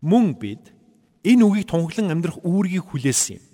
Мөн 0.00 0.32
бид 0.40 0.72
энэ 1.24 1.44
үгийг 1.44 1.68
тунхаглан 1.68 2.08
амьдрах 2.08 2.40
үүргийг 2.40 2.88
хүлээсэн 2.88 3.36
юм. 3.36 3.44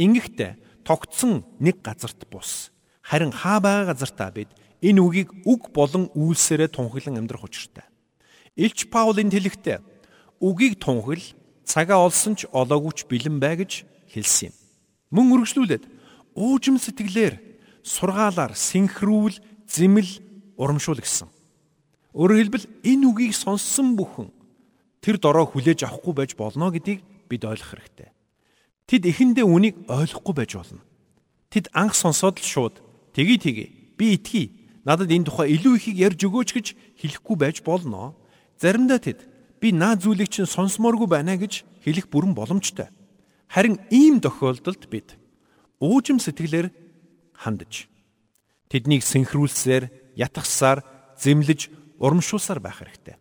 Ингэхдээ 0.00 0.84
тогтсон 0.84 1.44
нэг 1.60 1.84
газарт 1.84 2.24
бус. 2.32 2.72
Харин 3.04 3.32
хаа 3.36 3.60
байгаа 3.60 3.92
газартаа 3.92 4.32
бид 4.32 4.48
энэ 4.80 5.00
үгийг 5.04 5.28
үг 5.44 5.68
болон 5.76 6.08
үйлсээрээ 6.16 6.72
тунхаглан 6.72 7.20
амьдрах 7.20 7.44
учиртай. 7.44 7.84
Илч 8.56 8.88
Паулын 8.88 9.28
тэлэгтээ 9.28 9.84
үгийг 10.40 10.80
тунхагл 10.80 11.20
цагаа 11.68 12.08
олсон 12.08 12.32
ч 12.34 12.48
олоогүй 12.48 12.92
ч 12.96 13.04
бэлэн 13.04 13.36
бай 13.36 13.60
гэж 13.60 13.84
хэлсэн 14.08 14.48
юм. 14.48 14.54
Мөн 15.12 15.26
үргэлжлүүлээд 15.36 15.84
уужим 16.32 16.80
сэтгэлээр 16.80 17.36
сургаалаар 17.84 18.56
синхрүүл 18.56 19.36
зэмэл 19.68 20.10
урамшуул 20.56 21.04
гэсэн. 21.04 21.28
Өөрөөр 22.16 22.40
хэлбэл 22.40 22.66
энэ 22.88 23.04
үгийг 23.04 23.34
сонссон 23.36 23.94
бүхэн 24.00 24.32
тэр 25.00 25.16
дороо 25.16 25.48
хүлээж 25.48 25.84
авахгүй 25.84 26.14
байж 26.14 26.36
болно 26.36 26.70
гэдгийг 26.70 27.00
бид 27.28 27.42
ойлгох 27.44 27.72
хэрэгтэй. 27.76 28.10
Тэд 28.88 29.02
эхэндээ 29.06 29.46
үнийг 29.46 29.76
ойлгохгүй 29.88 30.34
байж 30.34 30.52
болно. 30.56 30.82
Тэд 31.48 31.72
анх 31.72 31.96
сонсоод 31.96 32.40
л 32.40 32.46
шууд 32.46 32.80
тгий 33.16 33.38
тгий 33.38 33.68
би 33.96 34.16
итгэе. 34.16 34.52
Надад 34.84 35.12
энэ 35.12 35.28
тухай 35.28 35.54
илүү 35.56 35.74
ихийг 35.76 35.96
ярьж 36.00 36.20
өгөөч 36.24 36.50
гэж 36.56 36.66
хэлэхгүй 36.98 37.36
байж 37.36 37.56
болно. 37.62 38.16
Заримдаа 38.58 38.98
тэд 38.98 39.28
би 39.60 39.76
наа 39.76 39.94
зүйлийг 39.94 40.32
чинь 40.32 40.48
сонсомооргүй 40.48 41.06
байна 41.06 41.36
гэж 41.36 41.68
хэлэх 41.84 42.08
бүрэн 42.08 42.32
боломжтой. 42.32 42.88
Харин 43.46 43.76
ийм 43.92 44.24
тохиолдолд 44.24 44.88
бид 44.88 45.20
уужим 45.80 46.16
сэтгэлээр 46.16 46.72
хандаж 47.36 47.88
тэднийг 48.72 49.04
синхруулсээр 49.04 50.16
ятгахсаар 50.16 50.80
зэмлэж 51.20 51.68
урамшуулсаар 52.00 52.60
байх 52.60 52.80
хэрэгтэй. 52.80 53.19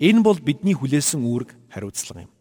Энэ 0.00 0.24
бол 0.24 0.40
бидний 0.40 0.72
хүлээсэн 0.72 1.20
үүрэг 1.20 1.52
хариуцлага 1.68 2.24
юм. 2.24 2.32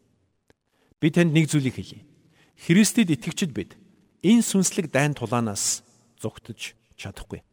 Би 1.03 1.11
танд 1.11 1.35
нэг 1.35 1.51
зүйлийг 1.51 1.75
хэлье. 1.75 2.07
Христэд 2.55 3.11
итгэгчд 3.11 3.51
бид 3.51 3.75
энэ 4.23 4.43
сүнслэг 4.43 4.87
дайн 4.87 5.11
тулаанаас 5.11 5.83
зугтаж 6.23 6.79
чадахгүй. 6.95 7.43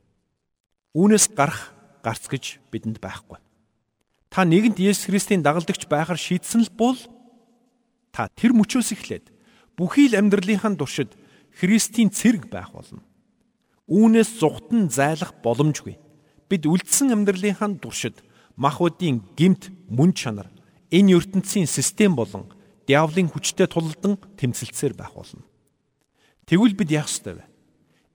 Үүнээс 0.95 1.35
гарах 1.35 1.75
гарц 2.07 2.31
гэж 2.31 2.62
бидэнд 2.71 3.03
байхгүй. 3.03 3.42
Та 4.31 4.47
нэгэнт 4.47 4.79
Есүс 4.79 5.11
Христийн 5.11 5.42
дагалдагч 5.42 5.90
байхаар 5.90 6.19
шийдсэн 6.19 6.66
л 6.66 6.71
бол 6.71 6.99
та 8.14 8.31
тэр 8.31 8.55
мөчөөс 8.55 8.95
эхлээд 8.95 9.35
бүхий 9.75 10.07
л 10.07 10.19
амьдралынхаа 10.19 10.75
туршид 10.79 11.11
Христийн 11.51 12.14
цэрэг 12.14 12.47
байх 12.47 12.71
болно. 12.71 13.03
Үүнээс 13.90 14.38
зүгтэн 14.38 14.87
зайлах 14.90 15.35
боломжгүй. 15.42 15.99
Бид 16.47 16.62
үлдсэн 16.66 17.11
амьдралынхаа 17.11 17.75
туршид 17.79 18.23
махбодын 18.57 19.23
гимт 19.37 19.71
мөн 19.88 20.12
чанар 20.12 20.49
энэ 20.90 21.16
ертөнцийн 21.16 21.69
систем 21.69 22.16
болон 22.16 22.49
диавлын 22.88 23.29
хүчтэй 23.29 23.66
тулалдан 23.69 24.16
тэмцэлцээр 24.38 24.95
байх 24.97 25.12
болно. 25.14 25.45
Тэгвэл 26.47 26.75
бид 26.79 26.90
яах 26.90 27.11
ёстой 27.11 27.42
вэ? 27.42 27.45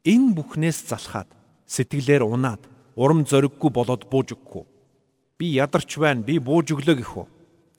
Энэ 0.08 0.34
бүхнээс 0.34 0.88
залхаад 0.90 1.30
сэтгэлээр 1.68 2.24
унаад 2.24 2.64
урам 2.96 3.28
зориггүй 3.28 3.70
болоод 3.70 4.08
бууж 4.10 4.34
өгөхгүй. 4.34 4.66
Би 5.38 5.46
ядарч 5.60 6.00
байна, 6.00 6.24
би 6.24 6.40
бууж 6.40 6.72
өглөө 6.72 6.96
гэх 6.96 7.14
үү? 7.18 7.28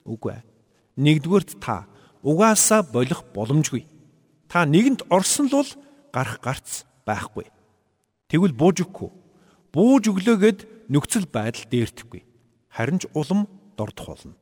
Үгүй 0.05 0.31
ээ. 0.37 0.43
Нэгдүгээрт 1.01 1.57
та 1.59 1.89
угаасаа 2.21 2.85
болох 2.85 3.25
боломжгүй. 3.33 3.89
Та 4.47 4.63
нэгэнд 4.69 5.09
орсон 5.09 5.49
л 5.49 5.57
бол 5.57 5.71
гарах 6.13 6.37
гарц 6.39 6.85
байхгүй. 7.05 7.49
Тэгвэл 8.29 8.53
бууж 8.53 8.85
өгөхгүй. 8.85 9.09
Бууж 9.73 10.03
өглөөгээд 10.13 10.89
нөхцөл 10.93 11.25
байдал 11.25 11.65
дээртэхгүй. 11.65 12.21
Харин 12.73 12.97
ч 12.97 13.05
улам 13.13 13.45
дордох 13.77 14.17
болно. 14.17 14.33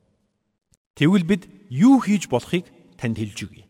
Тэгвэл 0.96 1.28
бид 1.28 1.44
юу 1.67 2.00
хийж 2.00 2.32
болохыг 2.32 2.63
танд 2.96 3.20
хэлж 3.20 3.38
өгье. 3.44 3.65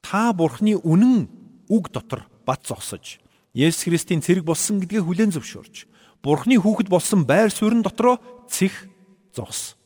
Та 0.00 0.32
Бурхны 0.32 0.80
үнэн 0.80 1.28
үг 1.68 1.92
дотор 1.92 2.24
бат 2.48 2.64
зогсож, 2.64 3.20
Есүс 3.52 3.84
Христийн 3.84 4.24
цэрэг 4.24 4.48
болсон 4.48 4.80
гэдгээ 4.80 5.04
хүлээн 5.04 5.32
зөвшөөрч, 5.36 5.84
Бурхны 6.24 6.56
хүүхэд 6.56 6.88
болсон 6.88 7.28
байр 7.28 7.52
суурин 7.52 7.84
дотроо 7.84 8.16
цэх 8.48 8.88
зогс. 9.36 9.76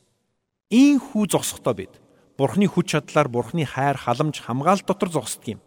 Ийм 0.70 1.02
хүү 1.02 1.26
зогсохдоо 1.34 1.74
бид 1.74 1.92
Бурхны 2.38 2.70
хүч 2.70 2.94
чадлаар 2.94 3.28
Бурхны 3.28 3.66
хайр 3.66 3.98
халамж 3.98 4.38
хамгаалалт 4.40 4.86
дотор 4.86 5.10
зогсдог 5.10 5.58
юм. 5.58 5.60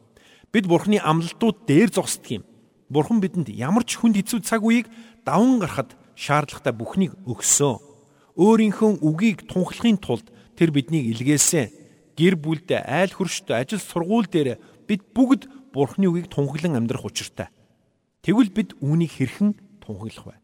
Бид 0.49 0.65
Бурхны 0.65 0.97
амлалтууд 0.97 1.67
дээр 1.67 1.91
зогсдог 1.91 2.41
юм. 2.41 2.43
Бурхан 2.89 3.19
бидэнд 3.19 3.49
ямар 3.53 3.83
ч 3.83 3.99
хүнд 3.99 4.17
хэцүү 4.17 4.39
цаг 4.41 4.63
үеийг 4.63 4.87
даван 5.25 5.59
гарахад 5.59 5.93
шаардлагатай 6.15 6.73
бүхнийг 6.73 7.13
өгсөө. 7.25 7.92
Өөрийнхөө 8.33 9.01
үгийг 9.05 9.45
тунхлахын 9.45 10.01
тулд 10.01 10.27
тэр 10.57 10.73
биднийг 10.73 11.13
илгээсэн. 11.13 11.69
Гэр 12.17 12.37
бүлдээ, 12.37 12.81
айл 12.81 13.13
хөрштэй, 13.13 13.57
ажил 13.57 13.81
сургууль 13.81 14.29
дээр 14.29 14.57
бид 14.85 15.01
бүгд 15.13 15.49
Бурхны 15.73 16.05
үгийг 16.09 16.29
тунхаглан 16.29 16.77
амьдрах 16.77 17.05
учиртай. 17.05 17.49
Тэгвэл 18.21 18.53
бид 18.53 18.77
үүнийг 18.77 19.17
хэрхэн 19.17 19.57
тунхаглах 19.81 20.25
вэ? 20.29 20.35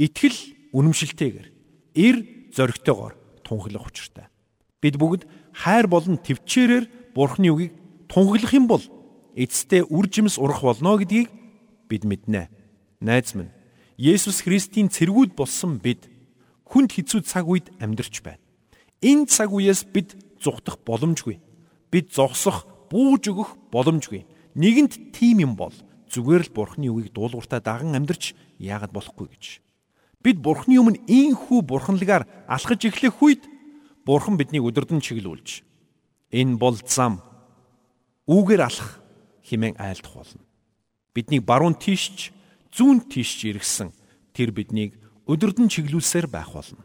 Итгэл 0.00 0.72
үнэмшилтэйгээр, 0.72 1.48
эр 1.92 2.16
зоригтойгоор 2.56 3.12
тунхаглах 3.44 3.92
учиртай. 3.92 4.32
Бид 4.80 4.96
бүгд 4.96 5.28
хайр 5.52 5.86
болон 5.86 6.16
төвчээрээр 6.16 7.12
Бурхны 7.12 7.52
үгийг 7.52 7.76
тунхаглах 8.08 8.52
юм 8.56 8.66
бол 8.68 8.84
эцэстээ 9.36 9.88
үр 9.92 10.08
жимс 10.08 10.40
урах 10.40 10.64
болно 10.64 10.96
гэдгийг 10.96 11.28
бид 11.88 12.04
мэднэ. 12.08 12.48
Найз 13.04 13.36
минь, 13.36 13.52
Есүс 14.00 14.40
Христийн 14.44 14.88
цэргүүд 14.88 15.36
болсон 15.36 15.76
бид 15.76 16.08
хүнд 16.72 16.96
хэцүү 16.96 17.20
цаг 17.28 17.44
үед 17.44 17.68
амьдарч 17.76 18.24
байна. 18.24 18.40
Энэ 19.04 19.28
цаг 19.28 19.52
үеэс 19.52 19.84
бид 19.92 20.16
зүхтах 20.40 20.80
боломжгүй. 20.88 21.36
Бид 21.92 22.08
зогсох, 22.16 22.64
бууж 22.88 23.28
өгөх 23.28 23.50
боломжгүй. 23.68 24.24
Нэгэнт 24.56 25.12
тим 25.12 25.44
юм 25.44 25.52
бол 25.52 25.76
зүгээр 26.08 26.48
л 26.48 26.56
Бурхны 26.56 26.88
үгийг 26.88 27.12
дуулууртаа 27.12 27.60
даган 27.60 27.92
амьдарч 27.92 28.32
яагаад 28.56 28.92
болохгүй 28.92 29.28
гэж. 29.28 29.44
Бид 30.24 30.40
Бурхны 30.40 30.80
өмнө 30.80 31.04
ийхүү 31.04 31.60
бурханлагаар 31.66 32.24
алхаж 32.48 32.88
эхлэх 32.88 33.20
үед 33.20 33.44
Бурхан 34.04 34.40
биднийг 34.40 34.64
өдөрдөн 34.64 35.04
чиглүүлж 35.04 35.62
энэ 36.32 36.56
бол 36.56 36.76
зам 36.80 37.20
үүгээр 38.26 38.62
алах 38.64 39.02
хэмээн 39.44 39.76
айлдах 39.76 40.14
болно. 40.16 40.42
Биднийг 41.12 41.44
баруун 41.44 41.76
тийшч 41.76 42.32
зүүн 42.72 43.04
тийшч 43.12 43.52
иргсэн 43.52 43.92
тэр 44.32 44.50
биднийг 44.50 44.96
өдөрдөн 45.26 45.68
чиглүүлсээр 45.70 46.26
байх 46.26 46.50
болно. 46.50 46.82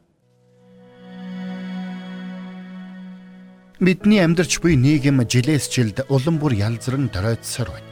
Бидний 3.78 4.22
амьдарч 4.26 4.58
буй 4.58 4.74
нийгэм 4.74 5.22
жилээс 5.22 5.70
жилд 5.70 6.02
улам 6.10 6.42
бүр 6.42 6.58
ялзран 6.58 7.14
доройтсоор 7.14 7.70
байна. 7.70 7.92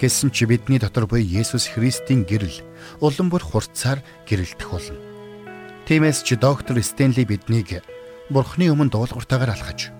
Гэсэн 0.00 0.32
чи 0.32 0.48
бидний 0.48 0.80
дотор 0.80 1.04
буй 1.04 1.20
Есүс 1.20 1.68
Христийн 1.68 2.24
гэрэл 2.24 2.64
улам 3.04 3.28
бүр 3.28 3.44
хурцаар 3.44 4.00
гэрэлтэх 4.24 4.68
болно. 4.70 4.96
Тиймээс 5.84 6.24
чи 6.24 6.36
доктор 6.36 6.80
Стенли 6.80 7.24
биднийг 7.24 7.84
Бурхны 8.32 8.68
өмнө 8.72 8.92
дуулууртаагаар 8.92 9.56
алхаж 9.56 9.92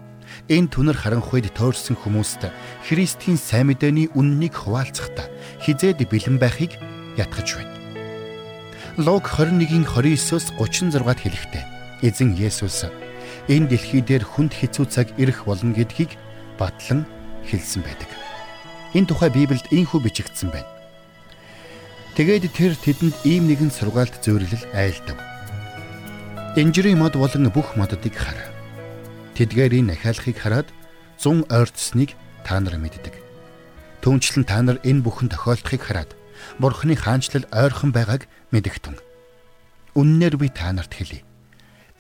энэ 0.49 0.69
түнэр 0.73 0.97
харанхуйд 0.97 1.53
тойрсон 1.57 1.97
хүмүүст 1.97 2.49
Христийн 2.89 3.37
сайн 3.37 3.73
мэдээний 3.73 4.13
үннийг 4.13 4.57
хуваалцахдаа 4.57 5.29
хизээд 5.65 6.05
бэлэн 6.09 6.37
байхыг 6.37 6.77
ятгах 7.17 7.45
байна. 7.57 7.78
Луг 8.99 9.31
21-ийн 9.31 9.87
29-оос 9.87 10.59
36-ад 10.59 11.23
хэлэхдээ 11.23 11.65
эзэн 12.03 12.35
Есүс 12.35 12.91
энэ 13.47 13.71
дэлхий 13.71 14.03
дээр 14.03 14.27
хүнд 14.27 14.51
хэцүү 14.59 14.91
цаг 14.91 15.15
ирэх 15.15 15.47
болно 15.47 15.71
гэдгийг 15.71 16.19
батлан 16.59 17.07
хэлсэн 17.47 17.87
байдаг. 17.87 18.11
Энэ 18.99 19.07
тухай 19.07 19.31
Библиэд 19.31 19.71
ийхүү 19.71 20.03
бичигдсэн 20.03 20.51
байна. 20.51 20.67
Тэгээд 22.19 22.51
тэр 22.51 22.75
тэдэнд 22.75 23.23
ийм 23.23 23.47
нэгэн 23.47 23.71
сургаалт 23.71 24.19
зөвөрлөл 24.19 24.67
айлдав. 24.75 25.15
Инжирийн 26.59 26.99
мод 26.99 27.15
болон 27.15 27.47
бүх 27.55 27.79
моддыг 27.79 28.19
хар. 28.19 28.51
Тэдгээрийн 29.39 29.95
нахиалахыг 29.95 30.35
хараад 30.43 30.75
зун 31.23 31.47
ойртсныг 31.47 32.19
та 32.43 32.59
нар 32.59 32.75
мэддэг. 32.83 33.15
Түүнчлэн 34.03 34.43
та 34.43 34.59
нар 34.59 34.83
энэ 34.83 35.07
бүхэн 35.07 35.31
тохиолдохыг 35.31 35.87
хараад 35.87 36.17
Бурхны 36.57 36.97
хаанчлал 36.97 37.45
ойрхон 37.53 37.93
байгааг 37.93 38.25
мэдэгтэн. 38.51 38.97
Үннээр 39.93 40.41
би 40.41 40.49
та 40.49 40.73
нарт 40.73 40.97
хэлье. 40.97 41.21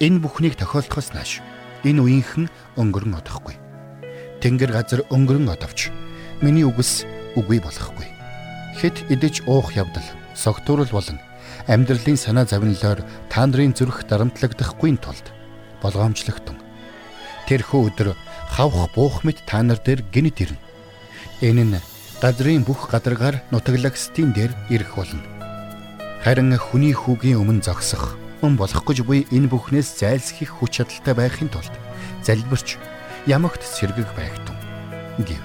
Энэ 0.00 0.24
бүхнийг 0.24 0.56
тохиолдохоос 0.56 1.12
нааш 1.12 1.44
энэ 1.84 2.00
үеийнхэн 2.00 2.48
өнгөрөн 2.80 3.18
одохгүй. 3.20 3.56
Тэнгэр 4.40 4.72
газар 4.72 5.00
өнгөрөн 5.12 5.50
одовч 5.52 5.92
миний 6.40 6.64
үгс 6.64 7.04
үгүй 7.34 7.58
болохгүй. 7.58 8.06
Хэд 8.78 9.10
идэж 9.10 9.42
уух 9.50 9.74
явдал, 9.74 10.06
согтуурал 10.38 10.90
болон 10.94 11.18
амьдралын 11.66 12.16
санаа 12.16 12.46
завинлоор 12.46 13.02
та 13.26 13.42
нарын 13.46 13.74
зүрх 13.74 14.06
дарамтлагдахгүй 14.06 14.94
тулд 15.02 15.26
болгоомжлогтон. 15.82 16.56
Тэрхүү 17.50 17.80
өдөр 17.90 18.14
хавх 18.46 18.94
буух 18.94 19.26
мэт 19.26 19.42
та 19.46 19.62
нар 19.66 19.82
дээр 19.82 20.06
гинэт 20.14 20.38
ирнэ. 20.38 20.60
Энэ 21.42 21.64
нь 21.66 21.74
газрын 22.18 22.66
бүх 22.66 22.90
гадаргаар 22.90 23.42
нутаглагсдын 23.54 24.34
дээр 24.34 24.50
ирэх 24.74 24.98
болно. 24.98 25.22
Харин 26.26 26.50
хүний 26.58 26.90
хүүгийн 26.90 27.38
өмнө 27.38 27.62
зогсох, 27.62 28.18
мөн 28.42 28.58
болох 28.58 28.82
гэж 28.82 29.06
буй 29.06 29.22
энэ 29.30 29.46
бүхнээс 29.46 30.02
зайлсхийх 30.02 30.58
хүч 30.58 30.82
чадалтай 30.82 31.14
байхын 31.14 31.46
тулд 31.46 31.70
залбирч 32.26 32.74
ямагт 33.30 33.62
сэргэг 33.62 34.10
байгтун. 34.18 34.58
Гэв. 35.22 35.42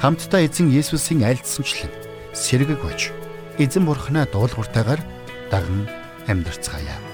Хамтдаа 0.00 0.48
эзэн 0.48 0.72
Есүсийн 0.72 1.28
айлдсанчлан 1.28 1.92
сэргэг 2.32 2.80
бож 2.80 3.12
эзэн 3.60 3.84
бурхнаа 3.84 4.24
дуулууртаагаар 4.32 5.04
даган 5.52 5.84
амьдарцгаая. 6.24 7.13